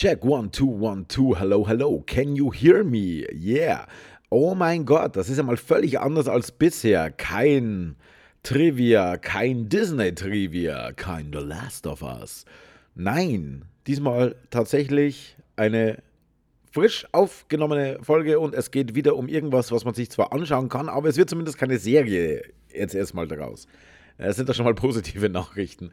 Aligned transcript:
Check, 0.00 0.24
one, 0.24 0.48
two, 0.50 0.64
one, 0.64 1.04
two, 1.08 1.34
hello, 1.34 1.62
hello, 1.62 2.02
can 2.06 2.34
you 2.34 2.48
hear 2.48 2.82
me? 2.82 3.26
Yeah. 3.34 3.84
Oh 4.30 4.54
mein 4.54 4.86
Gott, 4.86 5.14
das 5.14 5.28
ist 5.28 5.36
ja 5.36 5.42
mal 5.42 5.58
völlig 5.58 6.00
anders 6.00 6.26
als 6.26 6.52
bisher. 6.52 7.10
Kein 7.10 7.96
Trivia, 8.42 9.18
kein 9.18 9.68
Disney-Trivia, 9.68 10.92
kein 10.92 11.30
The 11.30 11.40
Last 11.40 11.86
of 11.86 12.00
Us. 12.00 12.46
Nein, 12.94 13.66
diesmal 13.86 14.36
tatsächlich 14.48 15.36
eine 15.56 16.02
frisch 16.72 17.06
aufgenommene 17.12 17.98
Folge 18.00 18.40
und 18.40 18.54
es 18.54 18.70
geht 18.70 18.94
wieder 18.94 19.16
um 19.16 19.28
irgendwas, 19.28 19.70
was 19.70 19.84
man 19.84 19.92
sich 19.92 20.08
zwar 20.08 20.32
anschauen 20.32 20.70
kann, 20.70 20.88
aber 20.88 21.10
es 21.10 21.18
wird 21.18 21.28
zumindest 21.28 21.58
keine 21.58 21.78
Serie 21.78 22.40
jetzt 22.72 22.94
erstmal 22.94 23.28
daraus. 23.28 23.66
Es 24.16 24.36
sind 24.36 24.48
da 24.48 24.54
schon 24.54 24.64
mal 24.64 24.74
positive 24.74 25.28
Nachrichten. 25.28 25.90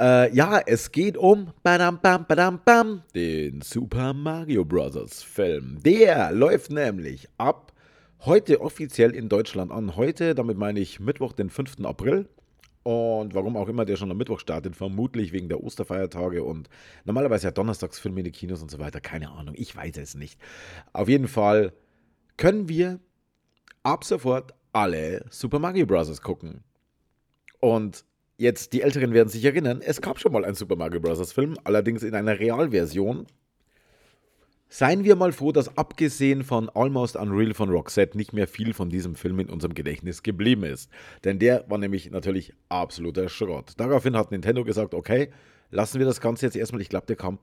Äh, 0.00 0.34
ja, 0.34 0.60
es 0.66 0.90
geht 0.90 1.16
um 1.16 1.52
badam, 1.62 2.00
bam, 2.00 2.24
badam, 2.26 2.60
bam, 2.64 3.02
den 3.14 3.60
Super 3.60 4.14
Mario 4.14 4.64
Bros. 4.64 5.22
Film. 5.22 5.78
Der 5.84 6.32
läuft 6.32 6.70
nämlich 6.70 7.28
ab 7.38 7.72
heute 8.24 8.60
offiziell 8.60 9.14
in 9.14 9.28
Deutschland 9.28 9.70
an. 9.70 9.96
Heute, 9.96 10.34
damit 10.34 10.56
meine 10.56 10.80
ich 10.80 11.00
Mittwoch, 11.00 11.32
den 11.32 11.50
5. 11.50 11.84
April. 11.84 12.28
Und 12.84 13.34
warum 13.34 13.56
auch 13.56 13.68
immer 13.68 13.84
der 13.84 13.96
schon 13.96 14.10
am 14.10 14.16
Mittwoch 14.16 14.40
startet, 14.40 14.74
vermutlich 14.74 15.32
wegen 15.32 15.48
der 15.48 15.62
Osterfeiertage 15.62 16.42
und 16.42 16.68
normalerweise 17.04 17.46
ja 17.46 17.50
Donnerstagsfilme 17.52 18.20
in 18.20 18.24
die 18.24 18.32
Kinos 18.32 18.60
und 18.60 18.70
so 18.70 18.80
weiter. 18.80 19.00
Keine 19.00 19.30
Ahnung, 19.30 19.54
ich 19.56 19.76
weiß 19.76 19.98
es 19.98 20.14
nicht. 20.14 20.40
Auf 20.92 21.08
jeden 21.08 21.28
Fall 21.28 21.72
können 22.36 22.68
wir 22.68 22.98
ab 23.84 24.04
sofort 24.04 24.54
alle 24.72 25.24
Super 25.30 25.60
Mario 25.60 25.86
Bros. 25.86 26.20
gucken. 26.22 26.64
Und 27.60 28.04
jetzt, 28.42 28.72
die 28.72 28.82
Älteren 28.82 29.14
werden 29.14 29.28
sich 29.28 29.44
erinnern, 29.44 29.80
es 29.82 30.02
gab 30.02 30.18
schon 30.18 30.32
mal 30.32 30.44
einen 30.44 30.54
Super 30.54 30.76
Mario 30.76 31.00
Bros. 31.00 31.32
Film, 31.32 31.56
allerdings 31.64 32.02
in 32.02 32.14
einer 32.14 32.38
Realversion. 32.38 33.26
Seien 34.68 35.04
wir 35.04 35.16
mal 35.16 35.32
froh, 35.32 35.52
dass 35.52 35.76
abgesehen 35.76 36.44
von 36.44 36.70
Almost 36.70 37.16
Unreal 37.16 37.54
von 37.54 37.68
Roxette 37.68 38.16
nicht 38.16 38.32
mehr 38.32 38.48
viel 38.48 38.72
von 38.72 38.88
diesem 38.88 39.16
Film 39.16 39.38
in 39.38 39.50
unserem 39.50 39.74
Gedächtnis 39.74 40.22
geblieben 40.22 40.64
ist. 40.64 40.90
Denn 41.24 41.38
der 41.38 41.64
war 41.68 41.78
nämlich 41.78 42.10
natürlich 42.10 42.54
absoluter 42.68 43.28
Schrott. 43.28 43.74
Daraufhin 43.76 44.16
hat 44.16 44.30
Nintendo 44.30 44.64
gesagt, 44.64 44.94
okay, 44.94 45.30
lassen 45.70 45.98
wir 45.98 46.06
das 46.06 46.20
Ganze 46.20 46.46
jetzt 46.46 46.56
erstmal, 46.56 46.80
ich 46.80 46.88
glaube, 46.88 47.06
der 47.06 47.16
kam, 47.16 47.38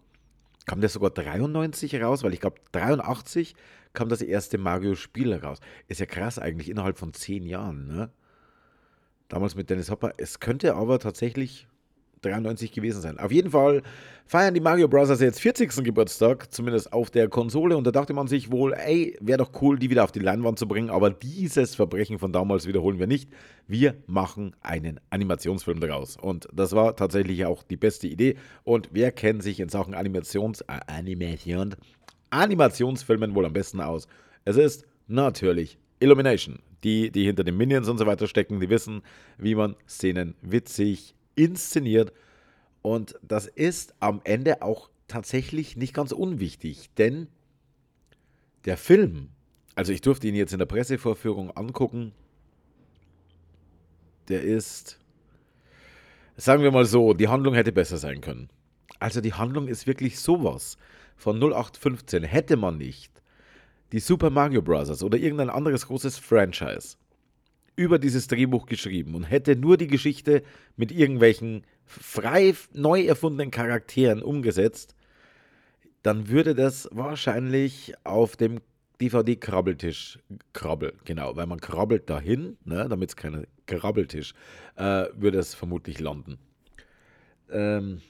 kam 0.66 0.82
der 0.82 0.90
sogar 0.90 1.12
93 1.12 2.02
raus, 2.02 2.24
weil 2.24 2.34
ich 2.34 2.42
glaube, 2.42 2.58
83 2.72 3.56
kam 3.94 4.10
das 4.10 4.24
erste 4.24 4.58
Mario-Spiel 4.58 5.34
raus. 5.34 5.60
Ist 5.88 6.00
ja 6.00 6.08
krass 6.08 6.40
eigentlich, 6.40 6.70
innerhalb 6.70 6.98
von 6.98 7.14
10 7.14 7.46
Jahren, 7.46 7.88
ne? 7.88 8.12
Damals 9.30 9.56
mit 9.56 9.70
Dennis 9.70 9.90
Hopper. 9.90 10.14
Es 10.18 10.40
könnte 10.40 10.76
aber 10.76 11.00
tatsächlich 11.00 11.68
93 12.22 12.72
gewesen 12.72 13.02
sein. 13.02 13.18
Auf 13.20 13.32
jeden 13.32 13.52
Fall 13.52 13.82
feiern 14.26 14.54
die 14.54 14.60
Mario 14.60 14.88
Bros. 14.88 15.10
jetzt 15.22 15.40
40. 15.40 15.84
Geburtstag, 15.84 16.52
zumindest 16.52 16.92
auf 16.94 17.10
der 17.10 17.30
Konsole. 17.30 17.78
Und 17.78 17.86
da 17.86 17.92
dachte 17.92 18.14
man 18.14 18.28
sich 18.28 18.52
wohl, 18.52 18.74
ey, 18.74 19.18
wäre 19.22 19.38
doch 19.38 19.52
cool, 19.62 19.80
die 19.80 19.90
wieder 19.90 20.04
auf 20.04 20.12
die 20.12 20.20
Leinwand 20.20 20.60
zu 20.60 20.68
bringen. 20.68 20.90
Aber 20.90 21.10
dieses 21.10 21.76
Verbrechen 21.76 22.20
von 22.20 22.34
damals 22.34 22.68
wiederholen 22.68 23.00
wir 23.00 23.08
nicht. 23.08 23.30
Wir 23.68 23.96
machen 24.08 24.56
einen 24.62 25.00
Animationsfilm 25.10 25.80
daraus. 25.80 26.18
Und 26.18 26.48
das 26.54 26.74
war 26.74 26.96
tatsächlich 26.96 27.46
auch 27.46 27.64
die 27.64 27.78
beste 27.78 28.08
Idee. 28.08 28.36
Und 28.64 28.90
wer 28.92 29.12
kennt 29.12 29.44
sich 29.44 29.60
in 29.60 29.70
Sachen 29.70 29.94
Animations, 29.94 30.64
Animation, 30.68 31.76
Animationsfilmen 32.30 33.36
wohl 33.36 33.46
am 33.46 33.54
besten 33.54 33.80
aus? 33.80 34.08
Es 34.46 34.58
ist 34.58 34.86
natürlich 35.08 35.78
Illumination. 36.00 36.60
Die, 36.84 37.12
die 37.12 37.26
hinter 37.26 37.44
den 37.44 37.58
Minions 37.58 37.90
und 37.90 37.98
so 37.98 38.06
weiter 38.06 38.28
stecken, 38.28 38.60
die 38.60 38.70
wissen, 38.70 39.02
wie 39.38 39.56
man 39.56 39.76
Szenen 39.88 40.36
witzig 40.42 41.14
inszeniert. 41.36 42.14
Und 42.82 43.16
das 43.22 43.48
ist 43.48 43.94
am 44.00 44.22
Ende 44.24 44.62
auch 44.62 44.90
tatsächlich 45.08 45.76
nicht 45.76 45.94
ganz 45.94 46.12
unwichtig, 46.12 46.90
denn 46.98 47.28
der 48.66 48.78
Film, 48.78 49.30
also 49.76 49.92
ich 49.92 50.02
durfte 50.02 50.28
ihn 50.28 50.36
jetzt 50.36 50.54
in 50.54 50.60
der 50.60 50.66
Pressevorführung 50.66 51.52
angucken, 51.52 52.14
der 54.30 54.44
ist, 54.44 55.00
sagen 56.38 56.64
wir 56.64 56.72
mal 56.72 56.86
so, 56.86 57.14
die 57.14 57.28
Handlung 57.28 57.56
hätte 57.56 57.72
besser 57.72 57.98
sein 57.98 58.22
können. 58.22 58.50
Also 59.00 59.22
die 59.22 59.34
Handlung 59.34 59.68
ist 59.68 59.88
wirklich 59.88 60.20
sowas 60.20 60.78
von 61.16 61.38
0815. 61.38 62.24
Hätte 62.24 62.58
man 62.58 62.78
nicht 62.78 63.19
die 63.92 64.00
Super 64.00 64.30
Mario 64.30 64.62
Bros. 64.62 65.04
oder 65.04 65.18
irgendein 65.18 65.50
anderes 65.50 65.88
großes 65.88 66.18
Franchise 66.18 66.98
über 67.76 67.98
dieses 67.98 68.28
Drehbuch 68.28 68.66
geschrieben 68.66 69.16
und 69.16 69.24
hätte 69.24 69.56
nur 69.56 69.78
die 69.78 69.88
Geschichte 69.88 70.44
mit 70.76 70.92
irgendwelchen 70.92 71.64
frei 71.86 72.54
neu 72.74 73.04
erfundenen 73.04 73.52
Charakteren 73.52 74.22
umgesetzt, 74.22 74.96
dann 76.04 76.28
würde 76.28 76.56
das 76.56 76.90
wahrscheinlich 76.92 77.94
auf 78.04 78.36
dem 78.36 78.60
DVD-Krabbeltisch 79.02 80.20
krabbel, 80.52 80.94
genau, 81.06 81.36
weil 81.38 81.46
man 81.46 81.62
krabbelt 81.62 82.10
dahin, 82.10 82.58
ne, 82.66 82.88
damit 82.90 83.10
es 83.10 83.16
kein 83.16 83.48
Krabbeltisch, 83.66 84.34
äh, 84.76 85.06
würde 85.14 85.40
es 85.40 85.54
vermutlich 85.54 86.00
landen. 86.00 86.38
Ähm, 87.50 88.02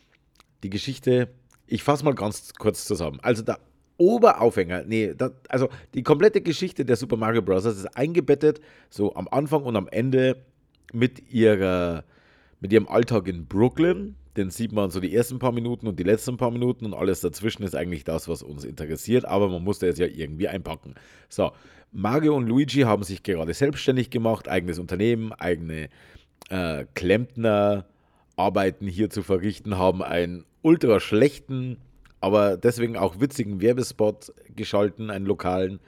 die 0.63 0.69
Geschichte, 0.69 1.29
ich 1.67 1.83
fasse 1.83 2.03
mal 2.05 2.15
ganz 2.15 2.53
kurz 2.55 2.85
zusammen. 2.85 3.19
Also 3.21 3.43
da 3.43 3.59
Oberaufhänger. 3.99 4.83
Nee, 4.87 5.13
das, 5.15 5.31
also 5.49 5.69
die 5.93 6.03
komplette 6.03 6.41
Geschichte 6.41 6.85
der 6.85 6.95
Super 6.95 7.17
Mario 7.17 7.41
Bros. 7.41 7.65
ist 7.65 7.85
eingebettet, 7.97 8.61
so 8.89 9.13
am 9.15 9.27
Anfang 9.29 9.63
und 9.63 9.75
am 9.75 9.87
Ende 9.89 10.37
mit 10.93 11.31
ihrer, 11.31 12.03
mit 12.59 12.73
ihrem 12.73 12.87
Alltag 12.87 13.27
in 13.27 13.45
Brooklyn. 13.45 14.15
Den 14.37 14.51
sieht 14.51 14.71
man 14.71 14.89
so 14.89 14.99
die 14.99 15.13
ersten 15.13 15.37
paar 15.37 15.51
Minuten 15.51 15.85
und 15.85 15.99
die 15.99 16.03
letzten 16.03 16.37
paar 16.37 16.51
Minuten 16.51 16.85
und 16.85 16.93
alles 16.93 17.19
dazwischen 17.19 17.63
ist 17.63 17.75
eigentlich 17.75 18.05
das, 18.05 18.29
was 18.29 18.41
uns 18.41 18.63
interessiert, 18.63 19.25
aber 19.25 19.49
man 19.49 19.63
musste 19.63 19.87
es 19.87 19.99
ja 19.99 20.07
irgendwie 20.07 20.47
einpacken. 20.47 20.95
So, 21.27 21.51
Mario 21.91 22.35
und 22.35 22.47
Luigi 22.47 22.81
haben 22.81 23.03
sich 23.03 23.23
gerade 23.23 23.53
selbstständig 23.53 24.11
gemacht, 24.11 24.47
eigenes 24.47 24.79
Unternehmen, 24.79 25.33
eigene 25.33 25.89
äh, 26.49 26.85
Klempner 26.93 27.85
Arbeiten 28.37 28.87
hier 28.87 29.09
zu 29.09 29.23
verrichten, 29.23 29.77
haben 29.77 30.01
einen 30.01 30.45
ultra 30.61 31.01
schlechten 31.01 31.77
aber 32.21 32.57
deswegen 32.57 32.97
auch 32.97 33.19
witzigen 33.19 33.61
Werbespot 33.61 34.33
geschalten, 34.55 35.09
einen 35.09 35.25
lokalen. 35.25 35.79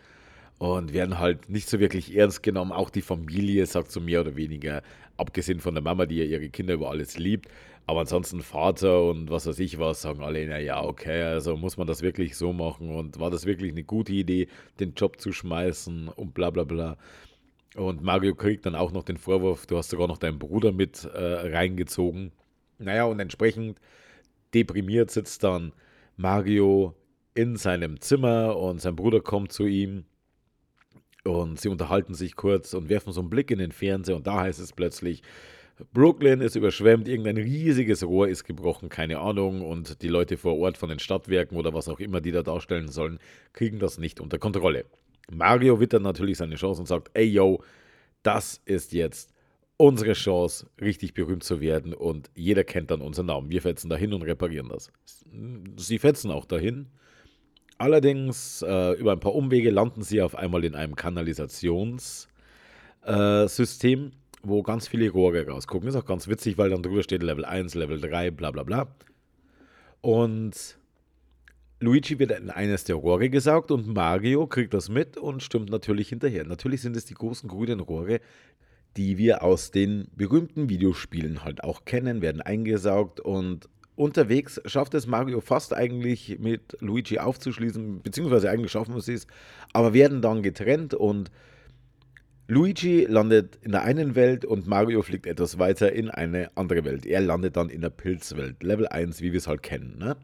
Und 0.58 0.94
werden 0.94 1.18
halt 1.18 1.50
nicht 1.50 1.68
so 1.68 1.80
wirklich 1.80 2.16
ernst 2.16 2.44
genommen. 2.44 2.72
Auch 2.72 2.92
die 2.92 3.02
Familie 3.02 3.66
sagt 3.66 3.92
so 3.92 4.00
mehr 4.00 4.22
oder 4.22 4.36
weniger, 4.36 4.84
abgesehen 5.18 5.60
von 5.60 5.74
der 5.74 5.82
Mama, 5.82 6.06
die 6.06 6.18
ja 6.18 6.26
ihre 6.26 6.50
Kinder 6.50 6.76
über 6.76 6.92
alles 6.92 7.18
liebt. 7.18 7.50
Aber 7.88 8.02
ansonsten 8.02 8.42
Vater 8.42 9.04
und 9.04 9.30
was 9.30 9.48
weiß 9.48 9.60
ich 9.60 9.80
was, 9.80 10.04
sagen 10.04 10.22
alle, 10.22 10.46
na 10.48 10.60
ja, 10.60 10.84
okay, 10.84 11.24
also 11.24 11.58
muss 11.58 11.78
man 11.78 11.88
das 11.88 12.02
wirklich 12.02 12.38
so 12.38 12.54
machen 12.54 12.96
und 12.96 13.20
war 13.20 13.32
das 13.32 13.46
wirklich 13.46 13.72
eine 13.72 13.84
gute 13.84 14.14
Idee, 14.14 14.48
den 14.80 14.94
Job 14.94 15.20
zu 15.20 15.32
schmeißen 15.32 16.08
und 16.10 16.34
bla 16.34 16.52
bla 16.52 16.64
bla. 16.64 16.98
Und 17.76 18.04
Mario 18.04 18.36
kriegt 18.36 18.66
dann 18.66 18.76
auch 18.76 18.92
noch 18.92 19.04
den 19.04 19.18
Vorwurf, 19.18 19.66
du 19.66 19.78
hast 19.78 19.90
sogar 19.90 20.08
noch 20.08 20.18
deinen 20.18 20.40
Bruder 20.40 20.72
mit 20.72 21.06
äh, 21.06 21.50
reingezogen. 21.50 22.32
Naja, 22.78 23.06
und 23.06 23.20
entsprechend 23.20 23.80
deprimiert 24.54 25.12
sitzt 25.12 25.44
dann 25.44 25.72
Mario 26.18 26.96
in 27.34 27.56
seinem 27.56 28.02
Zimmer 28.02 28.58
und 28.58 28.82
sein 28.82 28.96
Bruder 28.96 29.22
kommt 29.22 29.52
zu 29.52 29.66
ihm 29.66 30.06
und 31.24 31.60
sie 31.60 31.70
unterhalten 31.70 32.14
sich 32.14 32.36
kurz 32.36 32.74
und 32.74 32.90
werfen 32.90 33.14
so 33.14 33.22
einen 33.22 33.30
Blick 33.30 33.52
in 33.52 33.60
den 33.60 33.72
Fernseher 33.72 34.16
und 34.16 34.28
da 34.28 34.42
heißt 34.42 34.60
es 34.60 34.74
plötzlich, 34.74 35.24
Brooklyn 35.94 36.42
ist 36.42 36.56
überschwemmt, 36.56 37.08
irgendein 37.08 37.38
riesiges 37.38 38.04
Rohr 38.04 38.28
ist 38.28 38.44
gebrochen, 38.44 38.90
keine 38.90 39.20
Ahnung, 39.20 39.62
und 39.62 40.02
die 40.02 40.10
Leute 40.10 40.38
vor 40.38 40.58
Ort 40.58 40.78
von 40.78 40.90
den 40.90 41.00
Stadtwerken 41.00 41.58
oder 41.58 41.74
was 41.74 41.90
auch 41.90 42.00
immer 42.00 42.22
die 42.22 42.32
da 42.32 42.44
darstellen 42.44 42.90
sollen, 42.90 43.20
kriegen 43.54 43.80
das 43.80 43.98
nicht 43.98 44.20
unter 44.20 44.38
Kontrolle. 44.38 44.86
Mario 45.32 45.80
wittert 45.80 46.04
natürlich 46.04 46.38
seine 46.38 46.56
Chance 46.56 46.82
und 46.82 46.88
sagt, 46.88 47.10
ey 47.14 47.26
yo, 47.26 47.64
das 48.22 48.62
ist 48.66 48.94
jetzt 48.94 49.34
unsere 49.82 50.14
Chance, 50.14 50.68
richtig 50.80 51.16
berühmt 51.16 51.44
zu 51.44 51.60
werden 51.60 51.96
und 51.96 52.30
jeder 52.36 52.64
kennt 52.64 52.92
dann 52.92 53.02
unseren 53.02 53.26
Namen. 53.26 53.50
Wir 53.50 53.64
fetzen 53.64 53.90
dahin 53.90 54.14
und 54.14 54.22
reparieren 54.22 54.70
das. 54.70 54.92
Sie 55.76 55.98
fetzen 55.98 56.30
auch 56.30 56.46
dahin. 56.46 56.86
Allerdings, 57.80 58.62
äh, 58.62 58.92
über 58.94 59.14
ein 59.14 59.20
paar 59.20 59.34
Umwege 59.34 59.72
landen 59.72 60.04
sie 60.04 60.22
auf 60.22 60.36
einmal 60.36 60.64
in 60.66 60.76
einem 60.76 60.96
Kanalisationssystem, 60.96 62.30
äh, 63.08 64.12
wo 64.44 64.62
ganz 64.62 64.88
viele 64.88 65.10
Rohre 65.10 65.48
rausgucken. 65.48 65.90
Ist 65.90 65.96
auch 65.96 66.06
ganz 66.06 66.28
witzig, 66.28 66.60
weil 66.60 66.70
dann 66.70 66.84
drüber 66.84 67.02
steht 67.02 67.24
Level 67.24 67.44
1, 67.44 67.74
Level 67.74 68.00
3, 68.00 68.30
bla 68.30 68.52
bla 68.52 68.62
bla. 68.62 68.96
Und 70.02 70.78
Luigi 71.80 72.20
wird 72.20 72.30
in 72.32 72.52
eines 72.52 72.84
der 72.84 72.98
Rohre 72.98 73.32
gesaugt 73.32 73.72
und 73.72 73.88
Mario 73.88 74.46
kriegt 74.46 74.76
das 74.76 74.90
mit 74.90 75.18
und 75.18 75.42
stimmt 75.42 75.72
natürlich 75.72 76.10
hinterher. 76.10 76.46
Natürlich 76.46 76.84
sind 76.84 76.96
es 76.96 77.06
die 77.06 77.16
großen 77.16 77.50
grünen 77.50 77.80
Rohre, 77.80 78.22
die 78.98 79.18
wir 79.18 79.44
aus 79.44 79.72
den 79.72 80.08
berühmten 80.16 80.70
Videospielen 80.70 81.44
halt 81.44 81.64
auch 81.64 81.86
kennen, 81.86 82.22
werden 82.22 82.42
eingesaugt 82.42 83.20
und 83.20 83.70
unterwegs 83.96 84.62
schafft 84.66 84.94
es 84.94 85.08
Mario 85.08 85.42
fast 85.42 85.74
eigentlich 85.74 86.40
mit 86.40 86.78
Luigi 86.80 87.20
aufzuschließen, 87.20 88.02
beziehungsweise 88.02 88.50
eigentlich 88.50 88.72
schaffen 88.72 89.00
sie 89.00 89.14
es, 89.14 89.28
aber 89.74 89.94
werden 89.94 90.22
dann 90.22 90.44
getrennt 90.44 90.94
und 90.94 91.32
Luigi 92.48 93.06
landet 93.06 93.58
in 93.62 93.72
der 93.72 93.84
einen 93.84 94.16
Welt 94.16 94.44
und 94.44 94.68
Mario 94.68 95.02
fliegt 95.04 95.26
etwas 95.26 95.58
weiter 95.58 95.94
in 95.94 96.10
eine 96.10 96.50
andere 96.56 96.84
Welt. 96.84 97.06
Er 97.06 97.22
landet 97.22 97.56
dann 97.56 97.70
in 97.70 97.80
der 97.80 97.92
Pilzwelt, 97.92 98.62
Level 98.62 98.88
1, 98.88 99.22
wie 99.22 99.32
wir 99.32 99.38
es 99.38 99.48
halt 99.48 99.64
kennen. 99.64 99.98
Ne? 99.98 100.18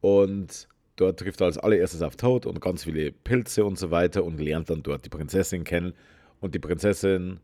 Und 0.00 0.66
dort 0.96 1.20
trifft 1.20 1.40
er 1.40 1.46
als 1.46 1.58
allererstes 1.58 2.02
auf 2.02 2.16
Toad 2.16 2.46
und 2.46 2.60
ganz 2.60 2.82
viele 2.82 3.12
Pilze 3.12 3.64
und 3.64 3.78
so 3.78 3.92
weiter 3.92 4.24
und 4.24 4.40
lernt 4.40 4.70
dann 4.70 4.82
dort 4.82 5.04
die 5.04 5.08
Prinzessin 5.08 5.62
kennen. 5.62 5.92
Und 6.40 6.56
die 6.56 6.58
Prinzessin 6.58 7.38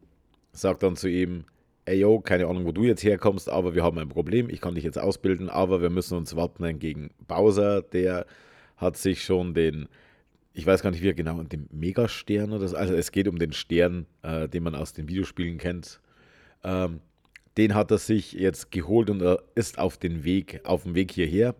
sagt 0.52 0.82
dann 0.82 0.96
zu 0.96 1.08
ihm, 1.08 1.44
ey 1.84 1.98
yo, 1.98 2.20
keine 2.20 2.46
Ahnung, 2.46 2.64
wo 2.64 2.72
du 2.72 2.84
jetzt 2.84 3.02
herkommst, 3.02 3.48
aber 3.48 3.74
wir 3.74 3.82
haben 3.82 3.98
ein 3.98 4.08
Problem, 4.08 4.48
ich 4.50 4.60
kann 4.60 4.74
dich 4.74 4.84
jetzt 4.84 4.98
ausbilden, 4.98 5.48
aber 5.48 5.82
wir 5.82 5.90
müssen 5.90 6.16
uns 6.16 6.36
wappnen 6.36 6.78
gegen 6.78 7.10
Bowser, 7.26 7.82
der 7.82 8.26
hat 8.76 8.96
sich 8.96 9.24
schon 9.24 9.54
den, 9.54 9.88
ich 10.52 10.66
weiß 10.66 10.82
gar 10.82 10.90
nicht, 10.90 11.02
wie 11.02 11.08
er 11.08 11.14
genau, 11.14 11.42
den 11.42 11.68
Megastern 11.72 12.52
oder 12.52 12.68
so, 12.68 12.76
also 12.76 12.94
es 12.94 13.10
geht 13.10 13.28
um 13.28 13.38
den 13.38 13.52
Stern, 13.52 14.06
äh, 14.22 14.48
den 14.48 14.62
man 14.62 14.74
aus 14.74 14.92
den 14.92 15.08
Videospielen 15.08 15.58
kennt. 15.58 16.00
Ähm, 16.62 17.00
den 17.56 17.74
hat 17.74 17.90
er 17.90 17.98
sich 17.98 18.32
jetzt 18.32 18.70
geholt 18.70 19.10
und 19.10 19.20
er 19.20 19.42
ist 19.54 19.78
auf 19.78 19.98
den 19.98 20.24
Weg, 20.24 20.60
auf 20.64 20.84
dem 20.84 20.94
Weg 20.94 21.12
hierher. 21.12 21.54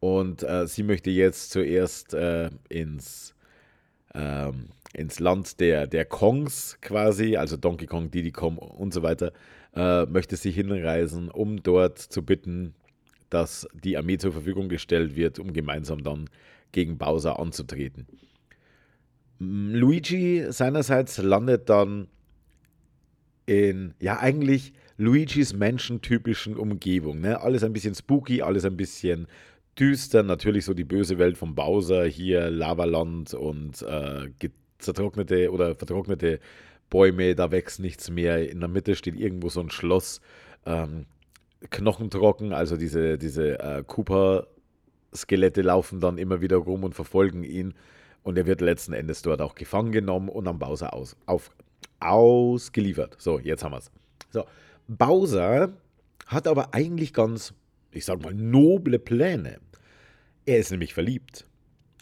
Und 0.00 0.44
äh, 0.44 0.66
sie 0.66 0.84
möchte 0.84 1.10
jetzt 1.10 1.50
zuerst 1.50 2.14
äh, 2.14 2.50
ins, 2.68 3.34
ähm, 4.14 4.68
ins 4.94 5.20
Land 5.20 5.60
der, 5.60 5.86
der 5.86 6.04
Kongs 6.04 6.78
quasi, 6.80 7.36
also 7.36 7.56
Donkey 7.56 7.86
Kong, 7.86 8.10
Diddy 8.10 8.32
Kong 8.32 8.56
und 8.58 8.94
so 8.94 9.02
weiter, 9.02 9.32
äh, 9.74 10.06
möchte 10.06 10.36
sie 10.36 10.50
hinreisen, 10.50 11.30
um 11.30 11.62
dort 11.62 11.98
zu 11.98 12.24
bitten, 12.24 12.74
dass 13.30 13.68
die 13.74 13.96
Armee 13.96 14.18
zur 14.18 14.32
Verfügung 14.32 14.68
gestellt 14.68 15.14
wird, 15.14 15.38
um 15.38 15.52
gemeinsam 15.52 16.02
dann 16.02 16.30
gegen 16.72 16.98
Bowser 16.98 17.38
anzutreten. 17.38 18.06
Luigi 19.38 20.46
seinerseits 20.50 21.18
landet 21.18 21.68
dann 21.68 22.08
in, 23.46 23.94
ja 24.00 24.18
eigentlich 24.18 24.72
Luigis 24.96 25.54
menschentypischen 25.54 26.56
Umgebung. 26.56 27.20
Ne? 27.20 27.40
Alles 27.40 27.62
ein 27.62 27.72
bisschen 27.72 27.94
spooky, 27.94 28.42
alles 28.42 28.64
ein 28.64 28.76
bisschen 28.76 29.28
düster. 29.78 30.22
Natürlich 30.24 30.64
so 30.64 30.74
die 30.74 30.84
böse 30.84 31.18
Welt 31.18 31.38
von 31.38 31.54
Bowser, 31.54 32.04
hier 32.04 32.50
Lavaland 32.50 33.32
und 33.34 33.80
äh, 33.82 34.28
zertrocknete 34.78 35.52
oder 35.52 35.74
vertrocknete 35.74 36.40
Bäume, 36.90 37.34
da 37.34 37.50
wächst 37.50 37.80
nichts 37.80 38.10
mehr. 38.10 38.50
In 38.50 38.60
der 38.60 38.68
Mitte 38.68 38.96
steht 38.96 39.16
irgendwo 39.16 39.48
so 39.48 39.60
ein 39.60 39.70
Schloss. 39.70 40.20
Ähm, 40.66 41.06
knochentrocken, 41.70 42.52
also 42.52 42.76
diese, 42.76 43.18
diese 43.18 43.58
äh, 43.58 43.82
Cooper-Skelette 43.86 45.62
laufen 45.62 46.00
dann 46.00 46.18
immer 46.18 46.40
wieder 46.40 46.56
rum 46.56 46.84
und 46.84 46.94
verfolgen 46.94 47.42
ihn. 47.42 47.74
Und 48.22 48.38
er 48.38 48.46
wird 48.46 48.60
letzten 48.60 48.92
Endes 48.92 49.22
dort 49.22 49.40
auch 49.40 49.54
gefangen 49.54 49.92
genommen 49.92 50.28
und 50.28 50.46
am 50.46 50.58
Bowser 50.58 50.94
aus, 50.94 51.16
auf, 51.26 51.50
ausgeliefert. 52.00 53.16
So, 53.18 53.38
jetzt 53.38 53.64
haben 53.64 53.72
wir 53.72 53.78
es. 53.78 53.90
So, 54.30 54.44
Bowser 54.86 55.72
hat 56.26 56.46
aber 56.46 56.74
eigentlich 56.74 57.12
ganz, 57.12 57.54
ich 57.90 58.04
sag 58.04 58.22
mal, 58.22 58.34
noble 58.34 58.98
Pläne. 58.98 59.58
Er 60.46 60.58
ist 60.58 60.70
nämlich 60.70 60.94
verliebt. 60.94 61.47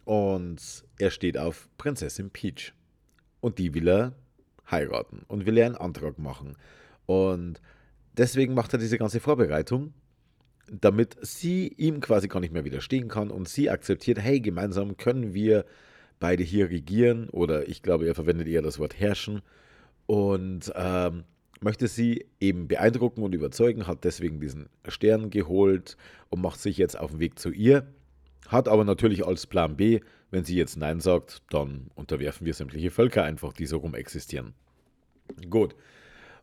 Und 0.06 0.84
er 1.00 1.10
steht 1.10 1.36
auf 1.36 1.68
Prinzessin 1.78 2.30
Peach. 2.30 2.72
Und 3.40 3.58
die 3.58 3.74
will 3.74 3.88
er 3.88 4.12
heiraten 4.70 5.24
und 5.26 5.46
will 5.46 5.58
er 5.58 5.66
einen 5.66 5.74
Antrag 5.74 6.18
machen. 6.18 6.56
Und 7.06 7.60
deswegen 8.16 8.54
macht 8.54 8.72
er 8.72 8.78
diese 8.78 8.98
ganze 8.98 9.18
Vorbereitung, 9.18 9.92
damit 10.70 11.16
sie 11.22 11.68
ihm 11.76 12.00
quasi 12.00 12.28
gar 12.28 12.38
nicht 12.38 12.52
mehr 12.52 12.64
widerstehen 12.64 13.08
kann 13.08 13.30
und 13.30 13.48
sie 13.48 13.68
akzeptiert, 13.68 14.20
hey, 14.20 14.40
gemeinsam 14.40 14.96
können 14.96 15.34
wir 15.34 15.64
beide 16.20 16.44
hier 16.44 16.70
regieren 16.70 17.28
oder 17.30 17.68
ich 17.68 17.82
glaube, 17.82 18.06
er 18.06 18.14
verwendet 18.14 18.46
eher 18.46 18.62
das 18.62 18.78
Wort 18.78 18.98
herrschen 18.98 19.42
und 20.06 20.72
ähm, 20.76 21.24
möchte 21.60 21.88
sie 21.88 22.26
eben 22.40 22.68
beeindrucken 22.68 23.24
und 23.24 23.34
überzeugen, 23.34 23.88
hat 23.88 24.04
deswegen 24.04 24.40
diesen 24.40 24.68
Stern 24.86 25.30
geholt 25.30 25.96
und 26.30 26.40
macht 26.40 26.60
sich 26.60 26.78
jetzt 26.78 26.96
auf 26.96 27.10
den 27.10 27.20
Weg 27.20 27.40
zu 27.40 27.50
ihr. 27.50 27.86
Hat 28.48 28.68
aber 28.68 28.84
natürlich 28.84 29.26
als 29.26 29.46
Plan 29.46 29.76
B, 29.76 30.00
wenn 30.30 30.44
sie 30.44 30.56
jetzt 30.56 30.76
Nein 30.76 31.00
sagt, 31.00 31.42
dann 31.50 31.90
unterwerfen 31.94 32.46
wir 32.46 32.54
sämtliche 32.54 32.90
Völker 32.90 33.24
einfach, 33.24 33.52
die 33.52 33.66
so 33.66 33.78
rum 33.78 33.94
existieren. 33.94 34.54
Gut. 35.50 35.74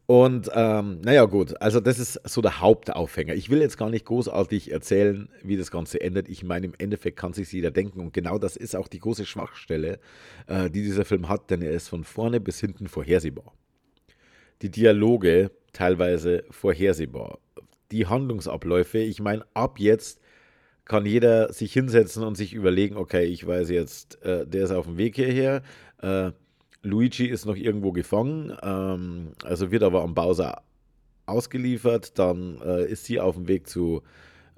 Und 0.05 0.49
ähm, 0.53 0.99
naja, 1.01 1.23
gut, 1.25 1.61
also 1.61 1.79
das 1.79 1.97
ist 1.97 2.19
so 2.25 2.41
der 2.41 2.59
Hauptaufhänger. 2.59 3.35
Ich 3.35 3.49
will 3.49 3.61
jetzt 3.61 3.77
gar 3.77 3.89
nicht 3.89 4.03
großartig 4.05 4.69
erzählen, 4.69 5.29
wie 5.43 5.55
das 5.55 5.71
Ganze 5.71 6.01
endet. 6.01 6.27
Ich 6.27 6.43
meine, 6.43 6.65
im 6.65 6.73
Endeffekt 6.77 7.17
kann 7.17 7.31
sich 7.31 7.49
jeder 7.53 7.71
denken 7.71 8.01
und 8.01 8.13
genau 8.13 8.37
das 8.37 8.57
ist 8.57 8.75
auch 8.75 8.89
die 8.89 8.99
große 8.99 9.25
Schwachstelle, 9.25 9.99
äh, 10.47 10.69
die 10.69 10.83
dieser 10.83 11.05
Film 11.05 11.29
hat, 11.29 11.49
denn 11.51 11.61
er 11.61 11.71
ist 11.71 11.87
von 11.87 12.03
vorne 12.03 12.41
bis 12.41 12.59
hinten 12.59 12.89
vorhersehbar 12.89 13.53
die 14.63 14.71
Dialoge 14.71 15.51
teilweise 15.73 16.45
vorhersehbar. 16.49 17.39
Die 17.91 18.07
Handlungsabläufe, 18.07 18.97
ich 18.97 19.19
meine, 19.19 19.45
ab 19.53 19.77
jetzt 19.77 20.19
kann 20.85 21.05
jeder 21.05 21.51
sich 21.53 21.73
hinsetzen 21.73 22.23
und 22.23 22.35
sich 22.35 22.53
überlegen, 22.53 22.97
okay, 22.97 23.25
ich 23.25 23.45
weiß 23.45 23.69
jetzt, 23.69 24.21
äh, 24.23 24.45
der 24.45 24.65
ist 24.65 24.71
auf 24.71 24.85
dem 24.85 24.97
Weg 24.97 25.15
hierher, 25.15 25.61
äh, 26.01 26.31
Luigi 26.81 27.25
ist 27.25 27.45
noch 27.45 27.55
irgendwo 27.55 27.93
gefangen, 27.93 28.55
ähm, 28.61 29.31
also 29.43 29.71
wird 29.71 29.83
aber 29.83 30.03
am 30.03 30.13
Bowser 30.13 30.61
ausgeliefert, 31.25 32.19
dann 32.19 32.59
äh, 32.61 32.85
ist 32.85 33.05
sie 33.05 33.21
auf 33.21 33.35
dem 33.35 33.47
Weg 33.47 33.67
zu, 33.67 34.01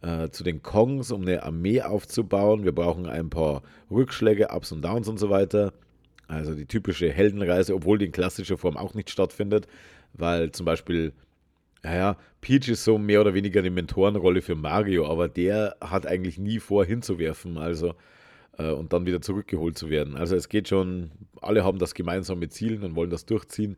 äh, 0.02 0.30
zu 0.30 0.44
den 0.44 0.64
Kongs, 0.64 1.12
um 1.12 1.22
eine 1.22 1.44
Armee 1.44 1.82
aufzubauen. 1.82 2.64
Wir 2.64 2.74
brauchen 2.74 3.06
ein 3.06 3.30
paar 3.30 3.62
Rückschläge, 3.92 4.48
Ups 4.50 4.72
und 4.72 4.84
Downs 4.84 5.08
und 5.08 5.20
so 5.20 5.30
weiter. 5.30 5.74
Also 6.28 6.56
die 6.56 6.66
typische 6.66 7.12
Heldenreise, 7.12 7.76
obwohl 7.76 8.00
die 8.00 8.06
in 8.06 8.12
klassischer 8.12 8.58
Form 8.58 8.78
auch 8.78 8.96
nicht 8.96 9.12
stattfindet 9.12 9.68
weil 10.18 10.52
zum 10.52 10.66
Beispiel, 10.66 11.14
naja, 11.86 12.18
Peach 12.42 12.68
ist 12.68 12.84
so 12.84 12.98
mehr 12.98 13.22
oder 13.22 13.36
weniger 13.36 13.60
eine 13.60 13.70
Mentorenrolle 13.70 14.42
für 14.42 14.56
Mario, 14.56 15.08
aber 15.08 15.28
der 15.28 15.76
hat 15.80 16.08
eigentlich 16.08 16.40
nie 16.40 16.60
vor, 16.60 16.84
hinzuwerfen, 16.84 17.60
also 17.60 17.94
äh, 18.58 18.72
und 18.72 18.92
dann 18.92 19.06
wieder 19.06 19.22
zurückgeholt 19.22 19.78
zu 19.78 19.92
werden. 19.92 20.16
Also 20.18 20.36
es 20.36 20.50
geht 20.50 20.68
schon, 20.68 21.12
alle 21.42 21.64
haben 21.64 21.78
das 21.78 21.94
gemeinsame 21.94 22.50
Ziel 22.50 22.84
und 22.84 22.96
wollen 22.96 23.12
das 23.12 23.28
durchziehen. 23.28 23.78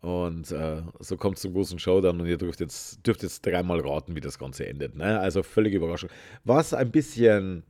Und 0.00 0.50
äh, 0.50 0.80
so 1.00 1.18
kommt 1.18 1.36
es 1.36 1.42
zum 1.42 1.52
großen 1.52 1.78
Showdown 1.78 2.22
und 2.22 2.26
ihr 2.26 2.38
dürft 2.38 2.60
jetzt, 2.60 3.06
dürft 3.06 3.22
jetzt 3.22 3.44
dreimal 3.44 3.80
raten, 3.80 4.16
wie 4.16 4.20
das 4.22 4.38
Ganze 4.38 4.66
endet. 4.66 4.96
Ne? 4.96 5.20
Also 5.20 5.42
völlige 5.42 5.76
Überraschung. 5.76 6.08
Was 6.44 6.72
ein 6.72 6.90
bisschen, 6.90 7.64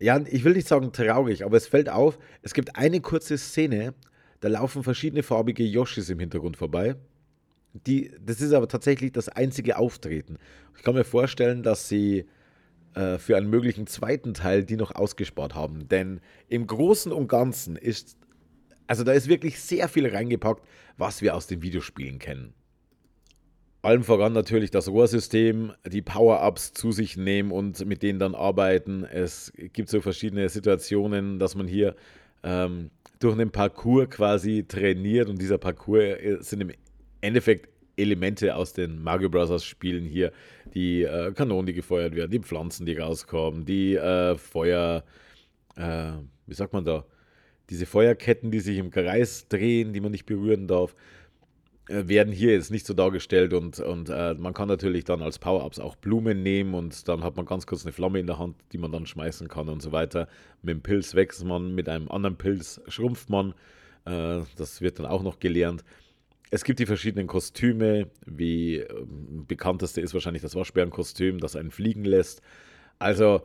ja, 0.00 0.20
ich 0.28 0.42
will 0.42 0.54
nicht 0.54 0.66
sagen 0.66 0.92
traurig, 0.92 1.44
aber 1.44 1.56
es 1.56 1.68
fällt 1.68 1.88
auf, 1.88 2.18
es 2.42 2.54
gibt 2.54 2.74
eine 2.74 3.00
kurze 3.00 3.38
Szene, 3.38 3.94
da 4.40 4.48
laufen 4.48 4.82
verschiedene 4.82 5.22
farbige 5.22 5.62
Yoshis 5.62 6.10
im 6.10 6.18
Hintergrund 6.18 6.56
vorbei. 6.56 6.96
Die, 7.74 8.12
das 8.24 8.40
ist 8.40 8.52
aber 8.52 8.68
tatsächlich 8.68 9.12
das 9.12 9.28
einzige 9.28 9.78
Auftreten. 9.78 10.38
Ich 10.76 10.82
kann 10.82 10.94
mir 10.94 11.04
vorstellen, 11.04 11.62
dass 11.62 11.88
sie 11.88 12.26
äh, 12.94 13.18
für 13.18 13.36
einen 13.36 13.48
möglichen 13.48 13.86
zweiten 13.86 14.34
Teil 14.34 14.64
die 14.64 14.76
noch 14.76 14.94
ausgespart 14.94 15.54
haben. 15.54 15.88
Denn 15.88 16.20
im 16.48 16.66
Großen 16.66 17.10
und 17.12 17.28
Ganzen 17.28 17.76
ist, 17.76 18.16
also 18.86 19.04
da 19.04 19.12
ist 19.12 19.28
wirklich 19.28 19.60
sehr 19.60 19.88
viel 19.88 20.06
reingepackt, 20.06 20.66
was 20.98 21.22
wir 21.22 21.34
aus 21.34 21.46
den 21.46 21.62
Videospielen 21.62 22.18
kennen. 22.18 22.52
Allem 23.80 24.04
voran 24.04 24.32
natürlich 24.32 24.70
das 24.70 24.88
Rohrsystem, 24.88 25.72
die 25.90 26.02
Power-Ups 26.02 26.72
zu 26.72 26.92
sich 26.92 27.16
nehmen 27.16 27.50
und 27.50 27.84
mit 27.84 28.02
denen 28.02 28.20
dann 28.20 28.36
arbeiten. 28.36 29.04
Es 29.04 29.52
gibt 29.56 29.88
so 29.88 30.00
verschiedene 30.00 30.48
Situationen, 30.48 31.40
dass 31.40 31.56
man 31.56 31.66
hier 31.66 31.96
ähm, 32.44 32.90
durch 33.18 33.34
einen 33.34 33.50
Parcours 33.50 34.10
quasi 34.10 34.64
trainiert 34.68 35.28
und 35.28 35.40
dieser 35.40 35.58
Parcours 35.58 36.02
äh, 36.02 36.36
sind 36.40 36.60
im 36.60 36.70
Endeffekt 37.22 37.68
Elemente 37.96 38.54
aus 38.54 38.72
den 38.72 39.02
Mario 39.02 39.28
Bros. 39.28 39.64
Spielen 39.64 40.04
hier, 40.04 40.32
die 40.74 41.02
äh, 41.02 41.32
Kanonen, 41.32 41.66
die 41.66 41.74
gefeuert 41.74 42.14
werden, 42.14 42.30
die 42.30 42.40
Pflanzen, 42.40 42.86
die 42.86 42.96
rauskommen, 42.96 43.64
die 43.64 43.94
äh, 43.94 44.36
Feuer, 44.36 45.04
äh, 45.76 46.12
wie 46.46 46.54
sagt 46.54 46.72
man 46.72 46.84
da, 46.84 47.04
diese 47.70 47.86
Feuerketten, 47.86 48.50
die 48.50 48.60
sich 48.60 48.78
im 48.78 48.90
Kreis 48.90 49.48
drehen, 49.48 49.92
die 49.92 50.00
man 50.00 50.12
nicht 50.12 50.26
berühren 50.26 50.66
darf. 50.66 50.94
Äh, 51.88 52.06
werden 52.06 52.32
hier 52.32 52.52
jetzt 52.52 52.70
nicht 52.70 52.86
so 52.86 52.94
dargestellt 52.94 53.52
und, 53.52 53.80
und 53.80 54.08
äh, 54.08 54.34
man 54.34 54.54
kann 54.54 54.68
natürlich 54.68 55.04
dann 55.04 55.20
als 55.20 55.38
Power-Ups 55.38 55.78
auch 55.80 55.96
Blumen 55.96 56.42
nehmen 56.42 56.74
und 56.74 57.08
dann 57.08 57.24
hat 57.24 57.36
man 57.36 57.44
ganz 57.44 57.66
kurz 57.66 57.84
eine 57.84 57.92
Flamme 57.92 58.20
in 58.20 58.26
der 58.26 58.38
Hand, 58.38 58.56
die 58.72 58.78
man 58.78 58.92
dann 58.92 59.04
schmeißen 59.04 59.48
kann 59.48 59.68
und 59.68 59.82
so 59.82 59.90
weiter. 59.92 60.28
Mit 60.62 60.76
dem 60.76 60.82
Pilz 60.82 61.14
wächst 61.14 61.44
man, 61.44 61.74
mit 61.74 61.88
einem 61.88 62.08
anderen 62.10 62.36
Pilz 62.36 62.80
schrumpft 62.88 63.30
man. 63.30 63.54
Äh, 64.04 64.40
das 64.56 64.80
wird 64.80 64.98
dann 64.98 65.06
auch 65.06 65.22
noch 65.22 65.40
gelernt. 65.40 65.84
Es 66.54 66.64
gibt 66.64 66.80
die 66.80 66.86
verschiedenen 66.86 67.26
Kostüme, 67.28 68.10
wie 68.26 68.76
äh, 68.76 68.86
bekannteste 69.48 70.02
ist 70.02 70.12
wahrscheinlich 70.12 70.42
das 70.42 70.54
Waschbärenkostüm, 70.54 71.40
das 71.40 71.56
einen 71.56 71.70
fliegen 71.70 72.04
lässt. 72.04 72.42
Also 72.98 73.40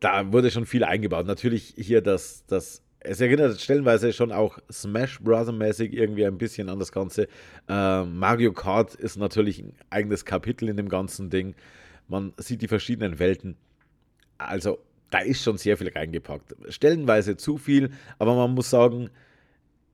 da 0.00 0.30
wurde 0.30 0.50
schon 0.50 0.66
viel 0.66 0.84
eingebaut. 0.84 1.26
Natürlich 1.26 1.74
hier 1.78 2.02
das, 2.02 2.44
das 2.46 2.82
es 3.00 3.22
erinnert 3.22 3.58
stellenweise 3.58 4.12
schon 4.12 4.32
auch 4.32 4.58
Smash 4.70 5.20
Bros. 5.20 5.50
mäßig 5.50 5.94
irgendwie 5.94 6.26
ein 6.26 6.36
bisschen 6.36 6.68
an 6.68 6.78
das 6.78 6.92
Ganze. 6.92 7.26
Äh, 7.66 8.04
Mario 8.04 8.52
Kart 8.52 8.94
ist 8.94 9.16
natürlich 9.16 9.60
ein 9.60 9.72
eigenes 9.88 10.26
Kapitel 10.26 10.68
in 10.68 10.76
dem 10.76 10.90
ganzen 10.90 11.30
Ding. 11.30 11.54
Man 12.06 12.34
sieht 12.36 12.60
die 12.60 12.68
verschiedenen 12.68 13.18
Welten. 13.18 13.56
Also, 14.36 14.78
da 15.10 15.20
ist 15.20 15.42
schon 15.42 15.56
sehr 15.56 15.78
viel 15.78 15.88
reingepackt. 15.88 16.54
Stellenweise 16.68 17.38
zu 17.38 17.56
viel, 17.56 17.92
aber 18.18 18.34
man 18.34 18.52
muss 18.52 18.68
sagen, 18.68 19.08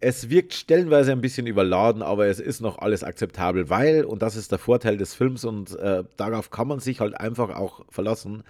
es 0.01 0.29
wirkt 0.29 0.55
stellenweise 0.55 1.13
ein 1.13 1.21
bisschen 1.21 1.47
überladen, 1.47 2.03
aber 2.03 2.27
es 2.27 2.39
ist 2.39 2.61
noch 2.61 2.79
alles 2.79 3.03
akzeptabel, 3.03 3.71
weil, 3.71 4.05
und 4.05 4.23
das 4.23 4.37
ist 4.37 4.53
der 4.53 4.59
Vorteil 4.59 4.99
des 4.99 5.15
Films 5.15 5.45
und 5.45 5.75
äh, 5.79 6.05
darauf 6.17 6.51
kann 6.51 6.69
man 6.69 6.81
sich 6.81 7.01
halt 7.01 7.19
einfach 7.19 7.55
auch 7.57 7.85
verlassen, 7.89 8.43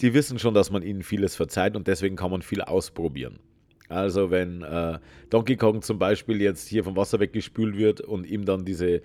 die 0.00 0.14
wissen 0.14 0.38
schon, 0.38 0.54
dass 0.54 0.70
man 0.70 0.82
ihnen 0.82 1.02
vieles 1.02 1.36
verzeiht 1.36 1.76
und 1.76 1.86
deswegen 1.86 2.16
kann 2.16 2.30
man 2.30 2.42
viel 2.42 2.62
ausprobieren. 2.62 3.38
Also 3.88 4.30
wenn 4.30 4.62
äh, 4.62 4.98
Donkey 5.30 5.56
Kong 5.56 5.82
zum 5.82 5.98
Beispiel 5.98 6.40
jetzt 6.40 6.66
hier 6.66 6.82
vom 6.82 6.96
Wasser 6.96 7.20
weggespült 7.20 7.76
wird 7.76 8.00
und 8.00 8.26
ihm 8.26 8.44
dann 8.44 8.64
diese 8.64 9.02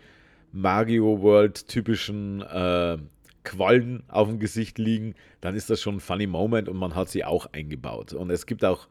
Mario 0.51 1.21
World 1.21 1.67
typischen 1.67 2.41
äh, 2.41 2.97
Quallen 3.43 4.03
auf 4.07 4.27
dem 4.27 4.39
Gesicht 4.39 4.77
liegen, 4.77 5.15
dann 5.41 5.55
ist 5.55 5.69
das 5.69 5.81
schon 5.81 5.95
ein 5.95 5.99
funny 5.99 6.27
Moment 6.27 6.69
und 6.69 6.77
man 6.77 6.95
hat 6.95 7.09
sie 7.09 7.23
auch 7.23 7.47
eingebaut. 7.51 8.13
Und 8.13 8.29
es 8.29 8.45
gibt 8.45 8.63
auch 8.65 8.87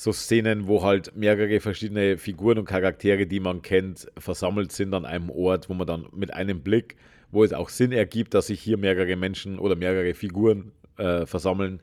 so 0.00 0.12
Szenen, 0.12 0.66
wo 0.66 0.82
halt 0.82 1.14
mehrere 1.14 1.60
verschiedene 1.60 2.16
Figuren 2.16 2.56
und 2.56 2.64
Charaktere, 2.64 3.26
die 3.26 3.38
man 3.38 3.60
kennt, 3.60 4.10
versammelt 4.16 4.72
sind 4.72 4.94
an 4.94 5.04
einem 5.04 5.28
Ort, 5.28 5.68
wo 5.68 5.74
man 5.74 5.86
dann 5.86 6.06
mit 6.16 6.32
einem 6.32 6.62
Blick, 6.62 6.96
wo 7.30 7.44
es 7.44 7.52
auch 7.52 7.68
Sinn 7.68 7.92
ergibt, 7.92 8.32
dass 8.32 8.46
sich 8.46 8.62
hier 8.62 8.78
mehrere 8.78 9.14
Menschen 9.14 9.58
oder 9.58 9.76
mehrere 9.76 10.14
Figuren 10.14 10.72
äh, 10.96 11.26
versammeln, 11.26 11.80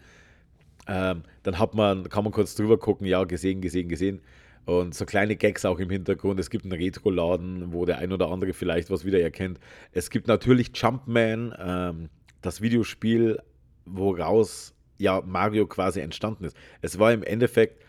ähm, 0.88 1.21
dann 1.43 1.59
hat 1.59 1.75
man, 1.75 2.09
kann 2.09 2.24
man 2.24 2.33
kurz 2.33 2.55
drüber 2.55 2.79
gucken, 2.79 3.05
ja, 3.05 3.24
gesehen, 3.24 3.62
gesehen, 3.62 3.88
gesehen. 3.88 4.21
Und 4.65 4.95
so 4.95 5.05
kleine 5.05 5.36
Gags 5.36 5.63
auch 5.63 5.77
im 5.77 5.91
Hintergrund. 5.91 6.39
Es 6.39 6.50
gibt 6.50 6.65
einen 6.65 6.74
Retro-Laden, 6.74 7.71
wo 7.71 7.86
der 7.86 8.00
ein 8.00 8.12
oder 8.12 8.31
andere 8.31 8.53
vielleicht 8.53 8.89
was 8.89 9.05
wiedererkennt. 9.05 9.59
Es 9.91 10.09
gibt 10.09 10.27
natürlich 10.27 10.71
Jumpman, 10.74 11.53
ähm, 11.59 12.09
das 12.41 12.62
Videospiel, 12.62 13.38
woraus 13.86 14.74
ja 14.97 15.21
Mario 15.24 15.67
quasi 15.67 16.00
entstanden 16.00 16.45
ist. 16.45 16.57
Es 16.81 16.97
war 16.97 17.13
im 17.13 17.21
Endeffekt, 17.21 17.83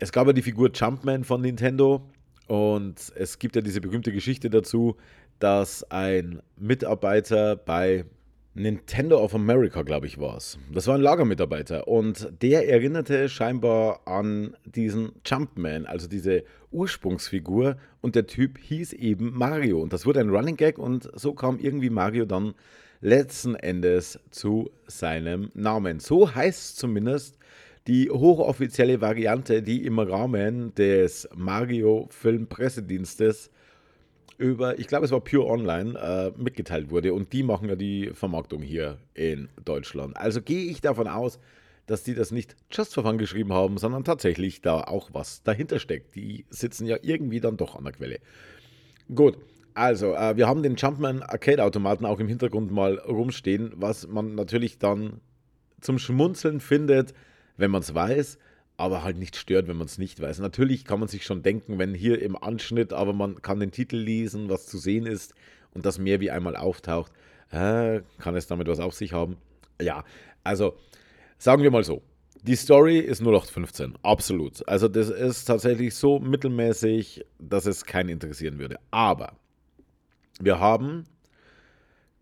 es 0.00 0.12
gab 0.12 0.26
ja 0.26 0.32
die 0.32 0.42
Figur 0.42 0.70
Jumpman 0.72 1.24
von 1.24 1.42
Nintendo 1.42 2.00
und 2.48 3.12
es 3.14 3.38
gibt 3.38 3.54
ja 3.54 3.62
diese 3.62 3.80
berühmte 3.80 4.12
Geschichte 4.12 4.48
dazu, 4.48 4.96
dass 5.38 5.88
ein 5.90 6.42
Mitarbeiter 6.56 7.54
bei 7.54 8.06
Nintendo 8.54 9.22
of 9.22 9.34
America, 9.34 9.82
glaube 9.82 10.06
ich, 10.06 10.18
war 10.18 10.38
es. 10.38 10.58
Das 10.72 10.86
war 10.86 10.96
ein 10.96 11.02
Lagermitarbeiter 11.02 11.86
und 11.86 12.32
der 12.42 12.68
erinnerte 12.68 13.28
scheinbar 13.28 14.00
an 14.06 14.56
diesen 14.64 15.12
Jumpman, 15.24 15.86
also 15.86 16.08
diese 16.08 16.44
Ursprungsfigur 16.72 17.76
und 18.00 18.14
der 18.14 18.26
Typ 18.26 18.58
hieß 18.58 18.94
eben 18.94 19.36
Mario 19.36 19.80
und 19.80 19.92
das 19.92 20.06
wurde 20.06 20.20
ein 20.20 20.30
Running 20.30 20.56
Gag 20.56 20.78
und 20.78 21.10
so 21.14 21.34
kam 21.34 21.58
irgendwie 21.58 21.90
Mario 21.90 22.24
dann 22.24 22.54
letzten 23.02 23.54
Endes 23.54 24.18
zu 24.30 24.70
seinem 24.86 25.50
Namen. 25.54 26.00
So 26.00 26.34
heißt 26.34 26.78
zumindest 26.78 27.38
die 27.86 28.10
hochoffizielle 28.10 29.00
Variante, 29.00 29.62
die 29.62 29.84
im 29.84 29.98
Rahmen 29.98 30.74
des 30.74 31.28
Mario 31.34 32.06
Film 32.10 32.46
Pressedienstes 32.46 33.50
über, 34.38 34.78
ich 34.78 34.86
glaube, 34.86 35.04
es 35.04 35.10
war 35.10 35.20
Pure 35.20 35.46
Online, 35.46 35.98
äh, 35.98 36.40
mitgeteilt 36.40 36.90
wurde. 36.90 37.12
Und 37.12 37.32
die 37.32 37.42
machen 37.42 37.68
ja 37.68 37.76
die 37.76 38.10
Vermarktung 38.14 38.62
hier 38.62 38.98
in 39.14 39.48
Deutschland. 39.64 40.16
Also 40.16 40.40
gehe 40.40 40.70
ich 40.70 40.80
davon 40.80 41.08
aus, 41.08 41.38
dass 41.86 42.04
die 42.04 42.14
das 42.14 42.30
nicht 42.30 42.56
just 42.70 42.94
for 42.94 43.02
fun 43.02 43.18
geschrieben 43.18 43.52
haben, 43.52 43.76
sondern 43.76 44.04
tatsächlich 44.04 44.62
da 44.62 44.82
auch 44.82 45.10
was 45.12 45.42
dahinter 45.42 45.78
steckt. 45.78 46.14
Die 46.14 46.46
sitzen 46.48 46.86
ja 46.86 46.96
irgendwie 47.02 47.40
dann 47.40 47.56
doch 47.56 47.76
an 47.76 47.84
der 47.84 47.92
Quelle. 47.92 48.18
Gut, 49.14 49.36
also 49.74 50.14
äh, 50.14 50.36
wir 50.36 50.46
haben 50.46 50.62
den 50.62 50.76
Jumpman 50.76 51.22
Arcade-Automaten 51.22 52.06
auch 52.06 52.20
im 52.20 52.28
Hintergrund 52.28 52.70
mal 52.70 52.98
rumstehen, 52.98 53.72
was 53.76 54.06
man 54.06 54.34
natürlich 54.34 54.78
dann 54.78 55.20
zum 55.80 55.98
Schmunzeln 55.98 56.60
findet, 56.60 57.12
wenn 57.60 57.70
man 57.70 57.82
es 57.82 57.94
weiß 57.94 58.38
aber 58.80 59.04
halt 59.04 59.18
nicht 59.18 59.36
stört, 59.36 59.68
wenn 59.68 59.76
man 59.76 59.86
es 59.86 59.98
nicht 59.98 60.20
weiß. 60.20 60.38
Natürlich 60.38 60.86
kann 60.86 61.00
man 61.00 61.08
sich 61.08 61.24
schon 61.26 61.42
denken, 61.42 61.78
wenn 61.78 61.92
hier 61.92 62.22
im 62.22 62.34
Anschnitt, 62.34 62.94
aber 62.94 63.12
man 63.12 63.42
kann 63.42 63.60
den 63.60 63.72
Titel 63.72 63.96
lesen, 63.96 64.48
was 64.48 64.64
zu 64.66 64.78
sehen 64.78 65.04
ist 65.04 65.34
und 65.74 65.84
das 65.84 65.98
mehr 65.98 66.20
wie 66.20 66.30
einmal 66.30 66.56
auftaucht, 66.56 67.12
äh, 67.50 68.00
kann 68.18 68.36
es 68.36 68.46
damit 68.46 68.68
was 68.68 68.80
auf 68.80 68.94
sich 68.94 69.12
haben? 69.12 69.36
Ja, 69.82 70.02
also 70.44 70.78
sagen 71.36 71.62
wir 71.62 71.70
mal 71.70 71.84
so. 71.84 72.02
Die 72.42 72.56
Story 72.56 73.00
ist 73.00 73.20
0815, 73.20 73.98
absolut. 74.02 74.66
Also 74.66 74.88
das 74.88 75.10
ist 75.10 75.44
tatsächlich 75.44 75.94
so 75.94 76.18
mittelmäßig, 76.18 77.26
dass 77.38 77.66
es 77.66 77.84
keinen 77.84 78.08
interessieren 78.08 78.58
würde. 78.58 78.78
Aber 78.90 79.34
wir 80.40 80.58
haben 80.58 81.04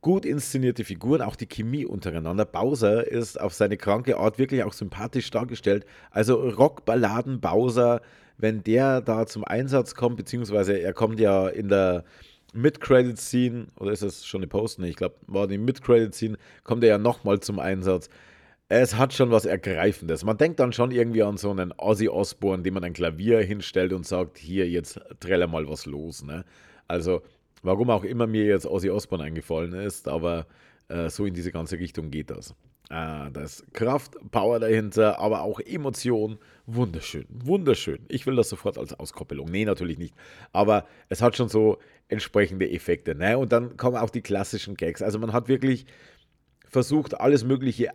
gut 0.00 0.24
inszenierte 0.24 0.84
Figuren, 0.84 1.22
auch 1.22 1.36
die 1.36 1.46
Chemie 1.46 1.84
untereinander. 1.84 2.44
Bowser 2.44 3.06
ist 3.06 3.40
auf 3.40 3.52
seine 3.54 3.76
kranke 3.76 4.16
Art 4.18 4.38
wirklich 4.38 4.62
auch 4.64 4.72
sympathisch 4.72 5.30
dargestellt. 5.30 5.84
Also 6.10 6.36
Rockballaden 6.36 7.40
Bowser, 7.40 8.00
wenn 8.36 8.62
der 8.62 9.00
da 9.00 9.26
zum 9.26 9.44
Einsatz 9.44 9.94
kommt, 9.94 10.16
beziehungsweise 10.16 10.78
er 10.78 10.92
kommt 10.92 11.18
ja 11.18 11.48
in 11.48 11.68
der 11.68 12.04
Mid-Credit-Scene, 12.54 13.66
oder 13.76 13.92
ist 13.92 14.02
das 14.02 14.24
schon 14.24 14.40
eine 14.40 14.48
Post? 14.48 14.78
Nee, 14.78 14.90
ich 14.90 14.96
glaube, 14.96 15.16
war 15.26 15.46
die 15.46 15.58
Mid-Credit-Scene, 15.58 16.38
kommt 16.64 16.82
er 16.84 16.90
ja 16.90 16.98
nochmal 16.98 17.40
zum 17.40 17.58
Einsatz. 17.58 18.08
Es 18.70 18.96
hat 18.96 19.14
schon 19.14 19.30
was 19.30 19.46
Ergreifendes. 19.46 20.24
Man 20.24 20.36
denkt 20.36 20.60
dann 20.60 20.72
schon 20.72 20.90
irgendwie 20.90 21.22
an 21.22 21.38
so 21.38 21.50
einen 21.50 21.72
Ozzy 21.76 22.08
Osbourne, 22.08 22.62
dem 22.62 22.74
man 22.74 22.84
ein 22.84 22.92
Klavier 22.92 23.40
hinstellt 23.40 23.92
und 23.92 24.06
sagt, 24.06 24.38
hier, 24.38 24.68
jetzt 24.68 25.00
träller 25.20 25.46
mal 25.46 25.68
was 25.68 25.86
los. 25.86 26.22
Ne? 26.22 26.44
Also 26.86 27.22
Warum 27.62 27.90
auch 27.90 28.04
immer 28.04 28.26
mir 28.26 28.44
jetzt 28.44 28.66
Ozzy 28.66 28.90
Osbourne 28.90 29.24
eingefallen 29.24 29.72
ist, 29.72 30.08
aber 30.08 30.46
äh, 30.88 31.08
so 31.08 31.26
in 31.26 31.34
diese 31.34 31.52
ganze 31.52 31.78
Richtung 31.78 32.10
geht 32.10 32.30
das. 32.30 32.54
Äh, 32.90 33.30
da 33.30 33.42
ist 33.42 33.72
Kraft, 33.74 34.16
Power 34.30 34.60
dahinter, 34.60 35.18
aber 35.18 35.42
auch 35.42 35.60
Emotion. 35.60 36.38
Wunderschön, 36.66 37.26
wunderschön. 37.28 37.98
Ich 38.08 38.26
will 38.26 38.36
das 38.36 38.48
sofort 38.48 38.78
als 38.78 38.98
Auskoppelung. 38.98 39.50
Nee, 39.50 39.64
natürlich 39.64 39.98
nicht. 39.98 40.14
Aber 40.52 40.86
es 41.08 41.20
hat 41.20 41.36
schon 41.36 41.48
so 41.48 41.78
entsprechende 42.08 42.70
Effekte. 42.70 43.14
Ne? 43.14 43.36
Und 43.36 43.52
dann 43.52 43.76
kommen 43.76 43.96
auch 43.96 44.10
die 44.10 44.22
klassischen 44.22 44.74
Gags. 44.74 45.02
Also 45.02 45.18
man 45.18 45.32
hat 45.32 45.48
wirklich 45.48 45.84
versucht, 46.66 47.20
alles 47.20 47.44
Mögliche 47.44 47.90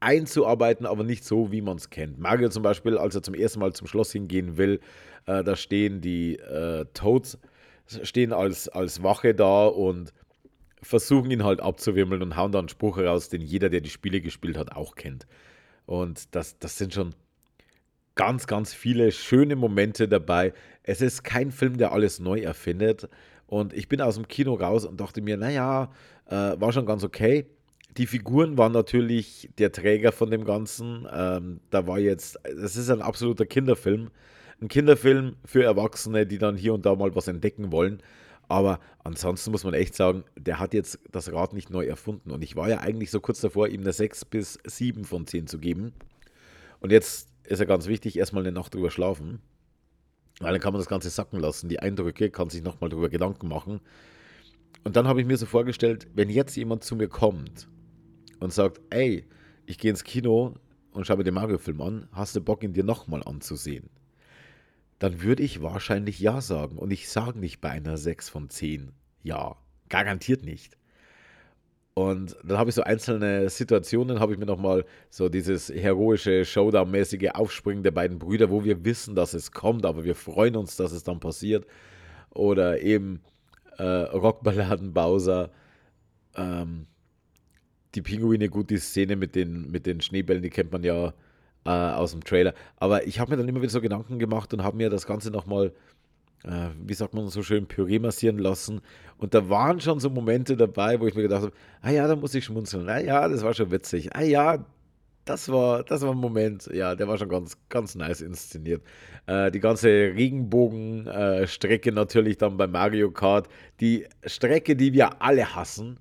einzuarbeiten, 0.00 0.86
aber 0.86 1.02
nicht 1.02 1.24
so, 1.24 1.50
wie 1.50 1.60
man 1.60 1.76
es 1.76 1.90
kennt. 1.90 2.18
Mario 2.18 2.48
zum 2.48 2.62
Beispiel, 2.62 2.96
als 2.96 3.16
er 3.16 3.22
zum 3.22 3.34
ersten 3.34 3.58
Mal 3.58 3.72
zum 3.72 3.88
Schloss 3.88 4.12
hingehen 4.12 4.56
will, 4.56 4.80
äh, 5.26 5.42
da 5.42 5.56
stehen 5.56 6.00
die 6.00 6.36
äh, 6.36 6.84
Toads 6.94 7.38
stehen 8.02 8.32
als, 8.32 8.68
als 8.68 9.02
Wache 9.02 9.34
da 9.34 9.66
und 9.66 10.12
versuchen 10.82 11.30
ihn 11.30 11.44
halt 11.44 11.60
abzuwimmeln 11.60 12.22
und 12.22 12.36
hauen 12.36 12.52
da 12.52 12.58
einen 12.58 12.68
Spruch 12.68 12.98
raus, 12.98 13.28
den 13.28 13.40
jeder, 13.40 13.68
der 13.68 13.80
die 13.80 13.90
Spiele 13.90 14.20
gespielt 14.20 14.56
hat, 14.56 14.72
auch 14.72 14.94
kennt. 14.94 15.26
Und 15.86 16.34
das, 16.34 16.58
das 16.58 16.78
sind 16.78 16.94
schon 16.94 17.14
ganz, 18.14 18.46
ganz 18.46 18.74
viele 18.74 19.12
schöne 19.12 19.56
Momente 19.56 20.08
dabei. 20.08 20.52
Es 20.82 21.00
ist 21.00 21.24
kein 21.24 21.50
Film, 21.50 21.78
der 21.78 21.92
alles 21.92 22.18
neu 22.18 22.40
erfindet. 22.40 23.08
Und 23.46 23.72
ich 23.72 23.88
bin 23.88 24.00
aus 24.00 24.16
dem 24.16 24.28
Kino 24.28 24.54
raus 24.54 24.84
und 24.84 25.00
dachte 25.00 25.22
mir, 25.22 25.36
naja, 25.36 25.90
äh, 26.26 26.34
war 26.34 26.72
schon 26.72 26.84
ganz 26.84 27.04
okay. 27.04 27.46
Die 27.96 28.06
Figuren 28.06 28.58
waren 28.58 28.72
natürlich 28.72 29.48
der 29.58 29.72
Träger 29.72 30.12
von 30.12 30.30
dem 30.30 30.44
Ganzen. 30.44 31.08
Ähm, 31.12 31.60
da 31.70 31.86
war 31.86 31.98
jetzt, 31.98 32.38
das 32.42 32.76
ist 32.76 32.90
ein 32.90 33.02
absoluter 33.02 33.46
Kinderfilm 33.46 34.10
ein 34.60 34.68
Kinderfilm 34.68 35.36
für 35.44 35.62
Erwachsene, 35.62 36.26
die 36.26 36.38
dann 36.38 36.56
hier 36.56 36.74
und 36.74 36.84
da 36.84 36.94
mal 36.94 37.14
was 37.14 37.28
entdecken 37.28 37.70
wollen. 37.72 38.02
Aber 38.48 38.80
ansonsten 39.04 39.50
muss 39.50 39.64
man 39.64 39.74
echt 39.74 39.94
sagen, 39.94 40.24
der 40.36 40.58
hat 40.58 40.74
jetzt 40.74 40.98
das 41.12 41.30
Rad 41.32 41.52
nicht 41.52 41.70
neu 41.70 41.84
erfunden. 41.84 42.30
Und 42.30 42.42
ich 42.42 42.56
war 42.56 42.68
ja 42.68 42.78
eigentlich 42.78 43.10
so 43.10 43.20
kurz 43.20 43.40
davor, 43.40 43.68
ihm 43.68 43.82
eine 43.82 43.92
6 43.92 44.24
bis 44.24 44.58
7 44.64 45.04
von 45.04 45.26
10 45.26 45.46
zu 45.46 45.58
geben. 45.58 45.92
Und 46.80 46.90
jetzt 46.90 47.28
ist 47.44 47.58
ja 47.58 47.66
ganz 47.66 47.86
wichtig, 47.86 48.18
erstmal 48.18 48.42
eine 48.42 48.52
Nacht 48.52 48.74
drüber 48.74 48.90
schlafen. 48.90 49.40
Weil 50.40 50.52
dann 50.52 50.60
kann 50.60 50.72
man 50.72 50.80
das 50.80 50.88
Ganze 50.88 51.10
sacken 51.10 51.40
lassen, 51.40 51.68
die 51.68 51.80
Eindrücke, 51.80 52.30
kann 52.30 52.48
sich 52.48 52.62
nochmal 52.62 52.90
drüber 52.90 53.08
Gedanken 53.08 53.48
machen. 53.48 53.80
Und 54.84 54.96
dann 54.96 55.08
habe 55.08 55.20
ich 55.20 55.26
mir 55.26 55.36
so 55.36 55.46
vorgestellt, 55.46 56.06
wenn 56.14 56.30
jetzt 56.30 56.56
jemand 56.56 56.84
zu 56.84 56.96
mir 56.96 57.08
kommt 57.08 57.68
und 58.40 58.52
sagt, 58.52 58.80
ey, 58.90 59.26
ich 59.66 59.78
gehe 59.78 59.90
ins 59.90 60.04
Kino 60.04 60.54
und 60.92 61.06
schaue 61.06 61.18
mir 61.18 61.24
den 61.24 61.34
Mario-Film 61.34 61.80
an, 61.80 62.08
hast 62.12 62.36
du 62.36 62.40
Bock, 62.40 62.62
ihn 62.62 62.72
dir 62.72 62.84
nochmal 62.84 63.22
anzusehen? 63.24 63.90
Dann 64.98 65.22
würde 65.22 65.42
ich 65.42 65.62
wahrscheinlich 65.62 66.18
Ja 66.18 66.40
sagen. 66.40 66.76
Und 66.76 66.90
ich 66.90 67.08
sage 67.08 67.38
nicht 67.38 67.60
bei 67.60 67.70
einer 67.70 67.96
6 67.96 68.28
von 68.28 68.50
10 68.50 68.92
Ja. 69.22 69.56
Garantiert 69.88 70.44
nicht. 70.44 70.76
Und 71.94 72.36
dann 72.44 72.58
habe 72.58 72.70
ich 72.70 72.76
so 72.76 72.82
einzelne 72.82 73.48
Situationen, 73.48 74.20
habe 74.20 74.32
ich 74.32 74.38
mir 74.38 74.46
nochmal 74.46 74.84
so 75.10 75.28
dieses 75.28 75.68
heroische, 75.68 76.44
Showdown-mäßige 76.44 77.30
Aufspringen 77.34 77.82
der 77.82 77.90
beiden 77.90 78.20
Brüder, 78.20 78.50
wo 78.50 78.62
wir 78.64 78.84
wissen, 78.84 79.16
dass 79.16 79.34
es 79.34 79.50
kommt, 79.50 79.84
aber 79.84 80.04
wir 80.04 80.14
freuen 80.14 80.54
uns, 80.54 80.76
dass 80.76 80.92
es 80.92 81.02
dann 81.02 81.18
passiert. 81.18 81.66
Oder 82.30 82.82
eben 82.82 83.20
äh, 83.78 83.82
Rockballaden 83.82 84.92
Bowser. 84.92 85.50
Ähm, 86.36 86.86
die 87.96 88.02
Pinguine, 88.02 88.48
gut, 88.48 88.70
die 88.70 88.78
Szene 88.78 89.16
mit 89.16 89.34
den, 89.34 89.70
mit 89.70 89.86
den 89.86 90.00
Schneebällen, 90.00 90.42
die 90.42 90.50
kennt 90.50 90.70
man 90.70 90.84
ja 90.84 91.14
äh, 91.68 91.70
aus 91.70 92.12
dem 92.12 92.24
Trailer. 92.24 92.54
Aber 92.76 93.06
ich 93.06 93.20
habe 93.20 93.30
mir 93.30 93.36
dann 93.36 93.48
immer 93.48 93.60
wieder 93.60 93.70
so 93.70 93.82
Gedanken 93.82 94.18
gemacht 94.18 94.54
und 94.54 94.62
habe 94.62 94.78
mir 94.78 94.88
das 94.88 95.06
Ganze 95.06 95.30
nochmal, 95.30 95.72
äh, 96.44 96.68
wie 96.82 96.94
sagt 96.94 97.12
man 97.12 97.28
so 97.28 97.42
schön, 97.42 97.66
Püree 97.66 97.98
massieren 97.98 98.38
lassen. 98.38 98.80
Und 99.18 99.34
da 99.34 99.50
waren 99.50 99.78
schon 99.80 100.00
so 100.00 100.08
Momente 100.08 100.56
dabei, 100.56 100.98
wo 100.98 101.06
ich 101.06 101.14
mir 101.14 101.22
gedacht 101.22 101.42
habe, 101.42 101.52
ah 101.82 101.90
ja, 101.90 102.08
da 102.08 102.16
muss 102.16 102.34
ich 102.34 102.46
schmunzeln. 102.46 102.88
Ah 102.88 103.00
ja, 103.00 103.28
das 103.28 103.42
war 103.42 103.52
schon 103.52 103.70
witzig. 103.70 104.16
Ah 104.16 104.22
ja, 104.22 104.64
das 105.26 105.50
war, 105.50 105.84
das 105.84 106.00
war 106.00 106.12
ein 106.12 106.18
Moment, 106.18 106.70
ja, 106.72 106.94
der 106.94 107.06
war 107.06 107.18
schon 107.18 107.28
ganz, 107.28 107.58
ganz 107.68 107.94
nice 107.94 108.22
inszeniert. 108.22 108.82
Äh, 109.26 109.50
die 109.50 109.60
ganze 109.60 109.88
Regenbogenstrecke 109.88 111.90
äh, 111.90 111.92
natürlich 111.92 112.38
dann 112.38 112.56
bei 112.56 112.66
Mario 112.66 113.10
Kart. 113.10 113.46
Die 113.80 114.06
Strecke, 114.24 114.74
die 114.74 114.94
wir 114.94 115.20
alle 115.20 115.54
hassen. 115.54 116.00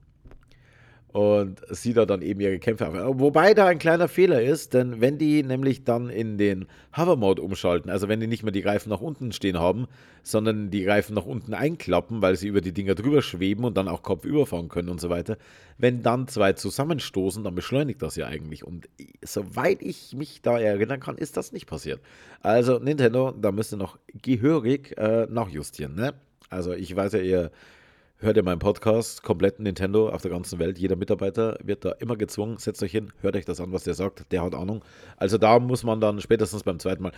Und 1.13 1.61
sie 1.69 1.93
da 1.93 2.05
dann 2.05 2.21
eben 2.21 2.41
ihre 2.41 2.59
Kämpfe 2.59 2.87
auf. 2.87 3.19
Wobei 3.19 3.53
da 3.53 3.67
ein 3.67 3.79
kleiner 3.79 4.07
Fehler 4.07 4.41
ist, 4.41 4.73
denn 4.73 4.99
wenn 4.99 5.17
die 5.17 5.41
nämlich 5.41 5.83
dann 5.83 6.09
in 6.09 6.37
den 6.37 6.67
Hover-Mode 6.95 7.41
umschalten, 7.41 7.89
also 7.89 8.07
wenn 8.07 8.19
die 8.19 8.27
nicht 8.27 8.43
mehr 8.43 8.51
die 8.51 8.61
Reifen 8.61 8.89
nach 8.89 8.99
unten 8.99 9.31
stehen 9.31 9.57
haben, 9.57 9.87
sondern 10.21 10.69
die 10.69 10.85
Reifen 10.85 11.15
nach 11.15 11.25
unten 11.25 11.53
einklappen, 11.53 12.21
weil 12.21 12.35
sie 12.35 12.49
über 12.49 12.59
die 12.59 12.73
Dinger 12.73 12.93
drüber 12.93 13.21
schweben 13.21 13.63
und 13.63 13.77
dann 13.77 13.87
auch 13.87 14.03
kopfüber 14.03 14.45
fahren 14.45 14.67
können 14.67 14.89
und 14.89 14.99
so 14.99 15.09
weiter, 15.09 15.37
wenn 15.77 16.03
dann 16.03 16.27
zwei 16.27 16.53
zusammenstoßen, 16.53 17.43
dann 17.43 17.55
beschleunigt 17.55 18.01
das 18.01 18.17
ja 18.17 18.27
eigentlich. 18.27 18.65
Und 18.65 18.89
soweit 19.23 19.81
ich 19.81 20.13
mich 20.13 20.41
da 20.41 20.59
erinnern 20.59 20.99
kann, 20.99 21.17
ist 21.17 21.37
das 21.37 21.53
nicht 21.53 21.67
passiert. 21.67 22.01
Also 22.41 22.79
Nintendo, 22.79 23.31
da 23.31 23.53
müsst 23.53 23.73
ihr 23.73 23.77
noch 23.77 23.97
gehörig 24.21 24.97
äh, 24.97 25.25
nachjustieren. 25.29 25.95
Ne? 25.95 26.13
Also 26.49 26.73
ich 26.73 26.93
weiß 26.93 27.13
ja, 27.13 27.19
ihr 27.19 27.51
hört 28.19 28.37
ihr 28.37 28.43
meinen 28.43 28.59
Podcast, 28.59 29.23
komplett 29.23 29.59
Nintendo 29.59 30.09
auf 30.09 30.21
der 30.21 30.31
ganzen 30.31 30.59
Welt. 30.59 30.79
Jeder 30.79 30.95
Mitarbeiter 30.95 31.57
wird 31.63 31.85
da 31.85 31.91
immer 31.91 32.15
gezwungen, 32.15 32.57
setzt 32.57 32.81
euch 32.81 32.91
hin, 32.91 33.11
hört 33.21 33.35
euch 33.35 33.45
das 33.45 33.61
an, 33.61 33.71
was 33.71 33.83
der 33.83 33.93
sagt, 33.93 34.31
der 34.31 34.43
hat 34.43 34.55
Ahnung. 34.55 34.83
Also 35.17 35.37
da 35.37 35.59
muss 35.59 35.83
man 35.83 36.01
dann 36.01 36.19
spätestens 36.19 36.63
beim 36.63 36.79
zweiten 36.79 37.03
Mal, 37.03 37.11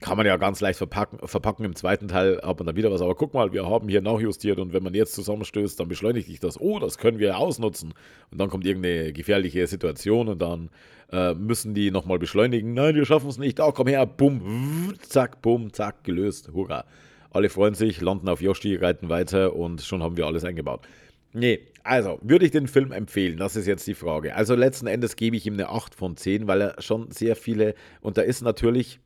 kann 0.00 0.16
man 0.16 0.26
ja 0.26 0.36
ganz 0.36 0.60
leicht 0.60 0.78
verpacken, 0.78 1.18
verpacken. 1.26 1.64
Im 1.64 1.76
zweiten 1.76 2.08
Teil 2.08 2.40
hat 2.42 2.58
man 2.58 2.66
dann 2.66 2.76
wieder 2.76 2.90
was. 2.90 3.00
Aber 3.00 3.14
guck 3.14 3.34
mal, 3.34 3.52
wir 3.52 3.64
haben 3.64 3.88
hier 3.88 4.02
nachjustiert 4.02 4.58
und 4.58 4.72
wenn 4.72 4.82
man 4.82 4.94
jetzt 4.94 5.14
zusammenstößt, 5.14 5.78
dann 5.78 5.88
beschleunigt 5.88 6.26
sich 6.26 6.40
das. 6.40 6.60
Oh, 6.60 6.78
das 6.80 6.98
können 6.98 7.18
wir 7.18 7.38
ausnutzen. 7.38 7.94
Und 8.30 8.38
dann 8.38 8.50
kommt 8.50 8.66
irgendeine 8.66 9.12
gefährliche 9.12 9.66
Situation 9.66 10.28
und 10.28 10.42
dann 10.42 10.70
äh, 11.12 11.34
müssen 11.34 11.72
die 11.72 11.90
nochmal 11.90 12.18
beschleunigen. 12.18 12.74
Nein, 12.74 12.96
wir 12.96 13.06
schaffen 13.06 13.30
es 13.30 13.38
nicht. 13.38 13.60
Da, 13.60 13.70
komm 13.70 13.86
her, 13.86 14.04
bumm, 14.04 14.94
zack, 15.02 15.40
bumm, 15.40 15.72
zack, 15.72 16.02
gelöst. 16.04 16.50
Hurra. 16.52 16.84
Alle 17.32 17.48
freuen 17.48 17.74
sich, 17.74 18.00
landen 18.00 18.28
auf 18.28 18.42
Yoshi, 18.42 18.76
reiten 18.76 19.08
weiter 19.08 19.56
und 19.56 19.80
schon 19.82 20.02
haben 20.02 20.16
wir 20.16 20.26
alles 20.26 20.44
eingebaut. 20.44 20.86
Nee, 21.32 21.60
also 21.82 22.18
würde 22.22 22.44
ich 22.44 22.50
den 22.50 22.68
Film 22.68 22.92
empfehlen? 22.92 23.38
Das 23.38 23.56
ist 23.56 23.66
jetzt 23.66 23.86
die 23.86 23.94
Frage. 23.94 24.36
Also 24.36 24.54
letzten 24.54 24.86
Endes 24.86 25.16
gebe 25.16 25.36
ich 25.36 25.46
ihm 25.46 25.54
eine 25.54 25.70
8 25.70 25.94
von 25.94 26.16
10, 26.16 26.46
weil 26.46 26.60
er 26.60 26.82
schon 26.82 27.10
sehr 27.10 27.36
viele, 27.36 27.74
und 28.02 28.18
da 28.18 28.22
ist 28.22 28.42
natürlich, 28.42 29.00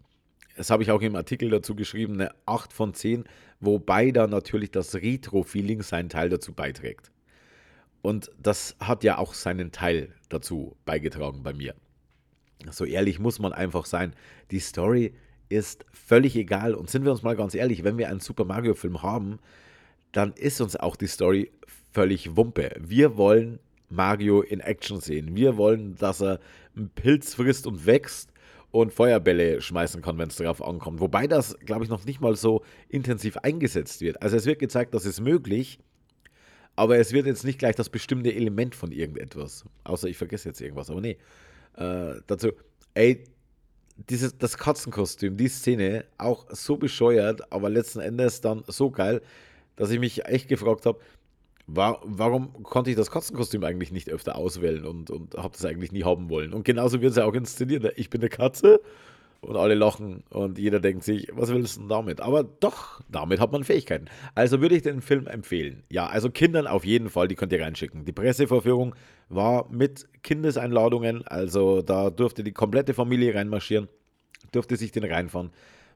das 0.56 0.70
habe 0.70 0.82
ich 0.82 0.90
auch 0.90 1.02
im 1.02 1.14
Artikel 1.14 1.50
dazu 1.50 1.76
geschrieben, 1.76 2.14
eine 2.14 2.30
8 2.46 2.72
von 2.72 2.94
10, 2.94 3.24
wobei 3.60 4.10
da 4.10 4.26
natürlich 4.26 4.72
das 4.72 4.96
Retro-Feeling 4.96 5.82
seinen 5.82 6.08
Teil 6.08 6.28
dazu 6.28 6.52
beiträgt. 6.52 7.12
Und 8.02 8.30
das 8.42 8.76
hat 8.80 9.04
ja 9.04 9.18
auch 9.18 9.34
seinen 9.34 9.70
Teil 9.70 10.14
dazu 10.28 10.76
beigetragen 10.84 11.44
bei 11.44 11.52
mir. 11.52 11.74
So 12.70 12.84
ehrlich 12.84 13.20
muss 13.20 13.38
man 13.38 13.52
einfach 13.52 13.86
sein. 13.86 14.14
Die 14.50 14.58
Story 14.58 15.14
ist 15.48 15.84
völlig 15.92 16.36
egal. 16.36 16.74
Und 16.74 16.90
sind 16.90 17.04
wir 17.04 17.12
uns 17.12 17.22
mal 17.22 17.36
ganz 17.36 17.54
ehrlich, 17.54 17.84
wenn 17.84 17.98
wir 17.98 18.08
einen 18.08 18.20
Super 18.20 18.44
Mario-Film 18.44 19.02
haben, 19.02 19.38
dann 20.12 20.32
ist 20.32 20.60
uns 20.60 20.76
auch 20.76 20.96
die 20.96 21.06
Story 21.06 21.50
völlig 21.92 22.36
Wumpe. 22.36 22.74
Wir 22.78 23.16
wollen 23.16 23.58
Mario 23.88 24.42
in 24.42 24.60
Action 24.60 25.00
sehen. 25.00 25.36
Wir 25.36 25.56
wollen, 25.56 25.96
dass 25.96 26.20
er 26.20 26.40
einen 26.76 26.90
Pilz 26.90 27.34
frisst 27.34 27.66
und 27.66 27.86
wächst 27.86 28.32
und 28.70 28.92
Feuerbälle 28.92 29.60
schmeißen 29.60 30.02
kann, 30.02 30.18
wenn 30.18 30.28
es 30.28 30.36
darauf 30.36 30.62
ankommt. 30.62 31.00
Wobei 31.00 31.26
das, 31.26 31.58
glaube 31.60 31.84
ich, 31.84 31.90
noch 31.90 32.04
nicht 32.04 32.20
mal 32.20 32.36
so 32.36 32.62
intensiv 32.88 33.36
eingesetzt 33.38 34.00
wird. 34.00 34.22
Also 34.22 34.36
es 34.36 34.46
wird 34.46 34.58
gezeigt, 34.58 34.94
das 34.94 35.06
ist 35.06 35.20
möglich, 35.20 35.78
aber 36.74 36.98
es 36.98 37.12
wird 37.12 37.26
jetzt 37.26 37.44
nicht 37.44 37.58
gleich 37.58 37.74
das 37.74 37.88
bestimmte 37.88 38.34
Element 38.34 38.74
von 38.74 38.92
irgendetwas. 38.92 39.64
Außer 39.84 40.08
ich 40.08 40.18
vergesse 40.18 40.48
jetzt 40.50 40.60
irgendwas. 40.60 40.90
Aber 40.90 41.00
nee, 41.00 41.16
äh, 41.76 42.16
dazu, 42.26 42.52
ey, 42.94 43.24
dieses, 43.96 44.36
das 44.38 44.58
Katzenkostüm, 44.58 45.36
die 45.36 45.48
Szene, 45.48 46.04
auch 46.18 46.46
so 46.50 46.76
bescheuert, 46.76 47.52
aber 47.52 47.70
letzten 47.70 48.00
Endes 48.00 48.40
dann 48.40 48.62
so 48.66 48.90
geil, 48.90 49.22
dass 49.76 49.90
ich 49.90 49.98
mich 49.98 50.24
echt 50.26 50.48
gefragt 50.48 50.86
habe, 50.86 50.98
war, 51.66 52.00
warum 52.04 52.62
konnte 52.62 52.90
ich 52.90 52.96
das 52.96 53.10
Katzenkostüm 53.10 53.64
eigentlich 53.64 53.90
nicht 53.90 54.08
öfter 54.08 54.36
auswählen 54.36 54.84
und, 54.84 55.10
und 55.10 55.34
habe 55.34 55.50
das 55.52 55.64
eigentlich 55.64 55.92
nie 55.92 56.04
haben 56.04 56.30
wollen. 56.30 56.52
Und 56.52 56.64
genauso 56.64 57.00
wird 57.00 57.10
es 57.10 57.16
ja 57.16 57.24
auch 57.24 57.34
inszeniert. 57.34 57.92
Ich 57.96 58.08
bin 58.08 58.20
eine 58.20 58.28
Katze 58.28 58.80
und 59.46 59.56
alle 59.56 59.74
lachen 59.74 60.24
und 60.30 60.58
jeder 60.58 60.80
denkt 60.80 61.04
sich, 61.04 61.28
was 61.32 61.50
willst 61.50 61.76
du 61.76 61.80
denn 61.80 61.88
damit? 61.88 62.20
Aber 62.20 62.42
doch, 62.42 63.00
damit 63.08 63.38
hat 63.38 63.52
man 63.52 63.62
Fähigkeiten. 63.62 64.06
Also 64.34 64.60
würde 64.60 64.74
ich 64.74 64.82
den 64.82 65.00
Film 65.00 65.26
empfehlen. 65.28 65.84
Ja, 65.88 66.06
also 66.06 66.30
Kindern 66.30 66.66
auf 66.66 66.84
jeden 66.84 67.08
Fall, 67.10 67.28
die 67.28 67.36
könnt 67.36 67.52
ihr 67.52 67.62
reinschicken. 67.62 68.04
Die 68.04 68.12
Pressevorführung 68.12 68.94
war 69.28 69.70
mit 69.70 70.06
Kindeseinladungen, 70.22 71.26
also 71.26 71.80
da 71.82 72.10
durfte 72.10 72.42
die 72.42 72.52
komplette 72.52 72.92
Familie 72.92 73.34
reinmarschieren, 73.34 73.88
durfte 74.50 74.76
sich 74.76 74.90
den 74.90 75.04
reinfahren. 75.04 75.50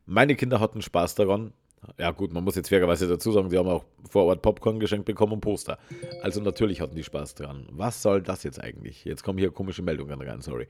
Meine 0.06 0.36
Kinder 0.36 0.60
hatten 0.60 0.80
Spaß 0.80 1.16
daran. 1.16 1.52
Ja 1.98 2.10
gut, 2.12 2.32
man 2.32 2.44
muss 2.44 2.56
jetzt 2.56 2.68
fairerweise 2.68 3.08
dazu 3.08 3.32
sagen, 3.32 3.48
die 3.48 3.58
haben 3.58 3.68
auch 3.68 3.84
vor 4.08 4.26
Ort 4.26 4.42
Popcorn 4.42 4.78
geschenkt 4.78 5.06
bekommen 5.06 5.32
und 5.32 5.40
Poster. 5.40 5.78
Also 6.22 6.40
natürlich 6.40 6.80
hatten 6.80 6.94
die 6.94 7.02
Spaß 7.02 7.34
dran. 7.34 7.66
Was 7.70 8.02
soll 8.02 8.22
das 8.22 8.44
jetzt 8.44 8.62
eigentlich? 8.62 9.04
Jetzt 9.04 9.24
kommen 9.24 9.38
hier 9.38 9.50
komische 9.50 9.82
Meldungen 9.82 10.20
rein, 10.20 10.40
sorry. 10.40 10.68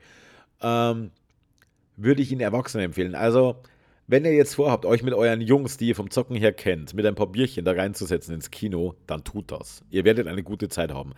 Ähm, 0.61 1.11
würde 1.95 2.21
ich 2.21 2.31
Ihnen 2.31 2.41
Erwachsenen 2.41 2.85
empfehlen. 2.85 3.15
Also, 3.15 3.57
wenn 4.07 4.25
ihr 4.25 4.33
jetzt 4.33 4.55
vorhabt, 4.55 4.85
euch 4.85 5.03
mit 5.03 5.13
euren 5.13 5.41
Jungs, 5.41 5.77
die 5.77 5.87
ihr 5.87 5.95
vom 5.95 6.09
Zocken 6.09 6.35
her 6.35 6.51
kennt, 6.51 6.93
mit 6.93 7.05
ein 7.05 7.15
paar 7.15 7.27
Bierchen 7.27 7.63
da 7.63 7.71
reinzusetzen 7.71 8.33
ins 8.33 8.51
Kino, 8.51 8.95
dann 9.07 9.23
tut 9.23 9.51
das. 9.51 9.83
Ihr 9.89 10.03
werdet 10.03 10.27
eine 10.27 10.43
gute 10.43 10.67
Zeit 10.67 10.93
haben. 10.93 11.13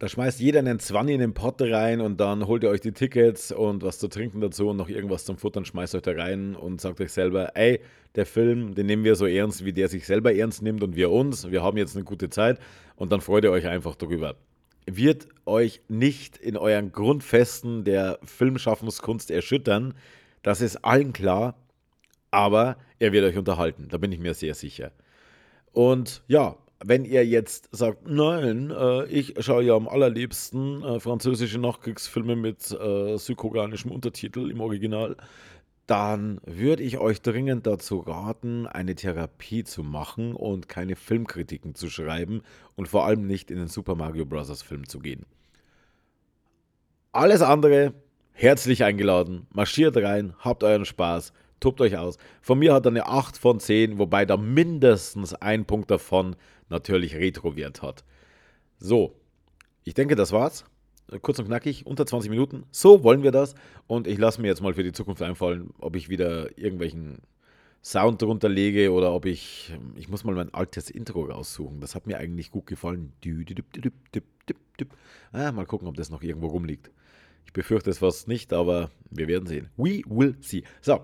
Da 0.00 0.08
schmeißt 0.08 0.40
jeder 0.40 0.58
einen 0.58 0.80
Zwanni 0.80 1.14
in 1.14 1.20
den 1.20 1.34
Pott 1.34 1.62
rein 1.62 2.00
und 2.00 2.18
dann 2.18 2.48
holt 2.48 2.64
ihr 2.64 2.70
euch 2.70 2.80
die 2.80 2.90
Tickets 2.90 3.52
und 3.52 3.84
was 3.84 4.00
zu 4.00 4.08
trinken 4.08 4.40
dazu 4.40 4.70
und 4.70 4.76
noch 4.76 4.88
irgendwas 4.88 5.24
zum 5.24 5.36
Futtern, 5.36 5.64
schmeißt 5.64 5.94
euch 5.94 6.02
da 6.02 6.10
rein 6.10 6.56
und 6.56 6.80
sagt 6.80 7.00
euch 7.00 7.12
selber, 7.12 7.52
ey, 7.54 7.78
der 8.16 8.26
Film, 8.26 8.74
den 8.74 8.86
nehmen 8.86 9.04
wir 9.04 9.14
so 9.14 9.26
ernst, 9.26 9.64
wie 9.64 9.72
der 9.72 9.88
sich 9.88 10.04
selber 10.04 10.34
ernst 10.34 10.60
nimmt 10.60 10.82
und 10.82 10.96
wir 10.96 11.12
uns. 11.12 11.48
Wir 11.52 11.62
haben 11.62 11.76
jetzt 11.76 11.94
eine 11.94 12.04
gute 12.04 12.30
Zeit 12.30 12.58
und 12.96 13.12
dann 13.12 13.20
freut 13.20 13.44
ihr 13.44 13.52
euch 13.52 13.68
einfach 13.68 13.94
darüber. 13.94 14.34
Wird 14.86 15.28
euch 15.46 15.80
nicht 15.88 16.36
in 16.36 16.56
euren 16.56 16.92
Grundfesten 16.92 17.84
der 17.84 18.18
Filmschaffenskunst 18.24 19.30
erschüttern, 19.30 19.94
das 20.42 20.60
ist 20.60 20.84
allen 20.84 21.12
klar, 21.12 21.54
aber 22.30 22.76
er 22.98 23.12
wird 23.12 23.24
euch 23.24 23.36
unterhalten, 23.36 23.88
da 23.90 23.98
bin 23.98 24.12
ich 24.12 24.18
mir 24.18 24.34
sehr 24.34 24.54
sicher. 24.54 24.92
Und 25.72 26.22
ja, 26.26 26.56
wenn 26.84 27.04
ihr 27.04 27.24
jetzt 27.24 27.68
sagt, 27.72 28.08
nein, 28.08 28.70
äh, 28.70 29.06
ich 29.06 29.34
schaue 29.38 29.62
ja 29.62 29.74
am 29.74 29.88
allerliebsten 29.88 30.82
äh, 30.82 31.00
französische 31.00 31.58
Nachkriegsfilme 31.58 32.36
mit 32.36 32.70
äh, 32.72 33.16
südkoreanischem 33.16 33.90
Untertitel 33.90 34.50
im 34.50 34.60
Original, 34.60 35.16
dann 35.86 36.40
würde 36.44 36.82
ich 36.82 36.98
euch 36.98 37.22
dringend 37.22 37.66
dazu 37.66 37.98
raten, 38.00 38.66
eine 38.66 38.94
Therapie 38.94 39.64
zu 39.64 39.82
machen 39.82 40.34
und 40.34 40.68
keine 40.68 40.96
Filmkritiken 40.96 41.74
zu 41.74 41.90
schreiben 41.90 42.42
und 42.76 42.88
vor 42.88 43.04
allem 43.04 43.26
nicht 43.26 43.50
in 43.50 43.58
den 43.58 43.68
Super 43.68 43.94
Mario 43.94 44.24
Bros. 44.24 44.62
Film 44.62 44.88
zu 44.88 45.00
gehen. 45.00 45.26
Alles 47.10 47.42
andere 47.42 47.94
herzlich 48.32 48.84
eingeladen, 48.84 49.46
marschiert 49.52 49.96
rein, 49.96 50.34
habt 50.38 50.64
euren 50.64 50.84
Spaß, 50.84 51.32
tobt 51.60 51.80
euch 51.80 51.98
aus. 51.98 52.16
Von 52.40 52.58
mir 52.58 52.72
hat 52.74 52.86
er 52.86 52.90
eine 52.92 53.06
8 53.06 53.36
von 53.36 53.60
10, 53.60 53.98
wobei 53.98 54.24
da 54.24 54.36
mindestens 54.36 55.34
ein 55.34 55.64
Punkt 55.64 55.90
davon 55.90 56.36
natürlich 56.68 57.14
Retro-Wert 57.14 57.82
hat. 57.82 58.04
So, 58.78 59.14
ich 59.84 59.94
denke, 59.94 60.16
das 60.16 60.32
war's. 60.32 60.64
Kurz 61.20 61.38
und 61.38 61.46
knackig, 61.46 61.86
unter 61.86 62.06
20 62.06 62.30
Minuten. 62.30 62.64
So 62.70 63.04
wollen 63.04 63.22
wir 63.22 63.32
das. 63.32 63.54
Und 63.86 64.06
ich 64.06 64.18
lasse 64.18 64.40
mir 64.40 64.48
jetzt 64.48 64.62
mal 64.62 64.74
für 64.74 64.82
die 64.82 64.92
Zukunft 64.92 65.22
einfallen, 65.22 65.70
ob 65.78 65.96
ich 65.96 66.08
wieder 66.08 66.56
irgendwelchen 66.56 67.18
Sound 67.82 68.22
drunter 68.22 68.48
lege 68.48 68.92
oder 68.92 69.12
ob 69.12 69.26
ich. 69.26 69.72
Ich 69.96 70.08
muss 70.08 70.24
mal 70.24 70.34
mein 70.34 70.54
altes 70.54 70.88
Intro 70.88 71.24
raussuchen. 71.24 71.80
Das 71.80 71.94
hat 71.94 72.06
mir 72.06 72.18
eigentlich 72.18 72.50
gut 72.50 72.66
gefallen. 72.66 73.12
Ah, 75.32 75.52
mal 75.52 75.66
gucken, 75.66 75.88
ob 75.88 75.96
das 75.96 76.10
noch 76.10 76.22
irgendwo 76.22 76.46
rumliegt. 76.48 76.90
Ich 77.46 77.52
befürchte 77.52 77.90
es 77.90 77.98
fast 77.98 78.28
nicht, 78.28 78.52
aber 78.52 78.90
wir 79.10 79.28
werden 79.28 79.46
sehen. 79.46 79.68
We 79.76 80.02
will 80.06 80.36
see. 80.40 80.62
So, 80.80 81.00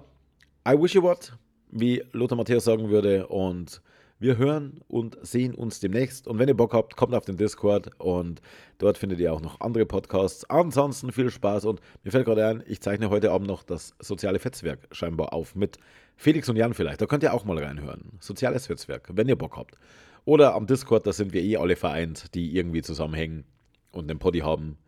I 0.66 0.73
wish 0.81 0.94
you 0.94 1.03
what, 1.03 1.37
wie 1.71 2.03
Lothar 2.12 2.37
Matthäus 2.37 2.64
sagen 2.64 2.88
würde. 2.88 3.27
Und 3.27 3.83
wir 4.20 4.37
hören 4.37 4.81
und 4.88 5.16
sehen 5.22 5.54
uns 5.54 5.81
demnächst. 5.81 6.26
Und 6.26 6.38
wenn 6.38 6.48
ihr 6.48 6.57
Bock 6.57 6.74
habt, 6.74 6.96
kommt 6.96 7.14
auf 7.14 7.24
den 7.24 7.37
Discord 7.37 7.90
und 7.98 8.40
dort 8.78 8.98
findet 8.98 9.20
ihr 9.20 9.33
auch 9.33 9.40
noch 9.40 9.61
andere 9.61 9.87
Podcasts. 9.87 10.48
Ansonsten 10.50 11.12
viel 11.12 11.31
Spaß 11.31 11.64
und 11.64 11.81
mir 12.02 12.11
fällt 12.11 12.26
gerade 12.26 12.46
ein, 12.46 12.62
ich 12.66 12.81
zeichne 12.81 13.11
heute 13.11 13.31
Abend 13.31 13.48
noch 13.48 13.62
das 13.62 13.94
soziale 14.00 14.38
Fetzwerk 14.38 14.88
scheinbar 14.92 15.33
auf 15.33 15.54
mit 15.54 15.78
Felix 16.16 16.48
und 16.48 16.57
Jan 16.57 16.74
vielleicht. 16.74 17.00
Da 17.00 17.07
könnt 17.07 17.22
ihr 17.22 17.33
auch 17.33 17.44
mal 17.44 17.59
reinhören. 17.59 18.12
Soziales 18.18 18.66
Fetzwerk, 18.66 19.09
wenn 19.12 19.28
ihr 19.28 19.37
Bock 19.37 19.57
habt. 19.57 19.78
Oder 20.24 20.54
am 20.54 20.66
Discord, 20.66 21.07
da 21.07 21.12
sind 21.12 21.33
wir 21.33 21.42
eh 21.42 21.57
alle 21.57 21.76
vereint, 21.76 22.35
die 22.35 22.57
irgendwie 22.57 22.83
zusammenhängen 22.83 23.44
und 23.92 24.11
einen 24.11 24.18
Poddy 24.18 24.40
haben. 24.40 24.78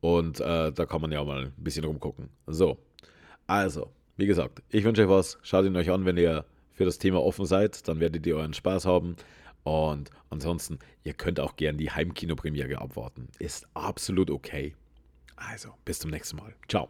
Und 0.00 0.40
äh, 0.40 0.72
da 0.72 0.86
kann 0.86 1.00
man 1.00 1.12
ja 1.12 1.22
mal 1.22 1.44
ein 1.44 1.52
bisschen 1.56 1.84
rumgucken. 1.84 2.28
So, 2.48 2.78
also, 3.46 3.92
wie 4.16 4.26
gesagt, 4.26 4.62
ich 4.70 4.84
wünsche 4.84 5.02
euch 5.02 5.08
was. 5.08 5.38
Schaut 5.42 5.64
ihn 5.64 5.76
euch 5.76 5.90
an, 5.90 6.04
wenn 6.04 6.16
ihr 6.16 6.44
für 6.72 6.84
das 6.84 6.98
Thema 6.98 7.22
offen 7.22 7.46
seid, 7.46 7.86
dann 7.88 8.00
werdet 8.00 8.26
ihr 8.26 8.36
euren 8.36 8.54
Spaß 8.54 8.86
haben. 8.86 9.16
Und 9.64 10.10
ansonsten, 10.30 10.78
ihr 11.04 11.12
könnt 11.14 11.38
auch 11.38 11.56
gern 11.56 11.78
die 11.78 11.90
Heimkinopremiere 11.90 12.80
abwarten. 12.80 13.28
Ist 13.38 13.66
absolut 13.74 14.30
okay. 14.30 14.74
Also, 15.36 15.74
bis 15.84 16.00
zum 16.00 16.10
nächsten 16.10 16.36
Mal. 16.36 16.54
Ciao. 16.68 16.88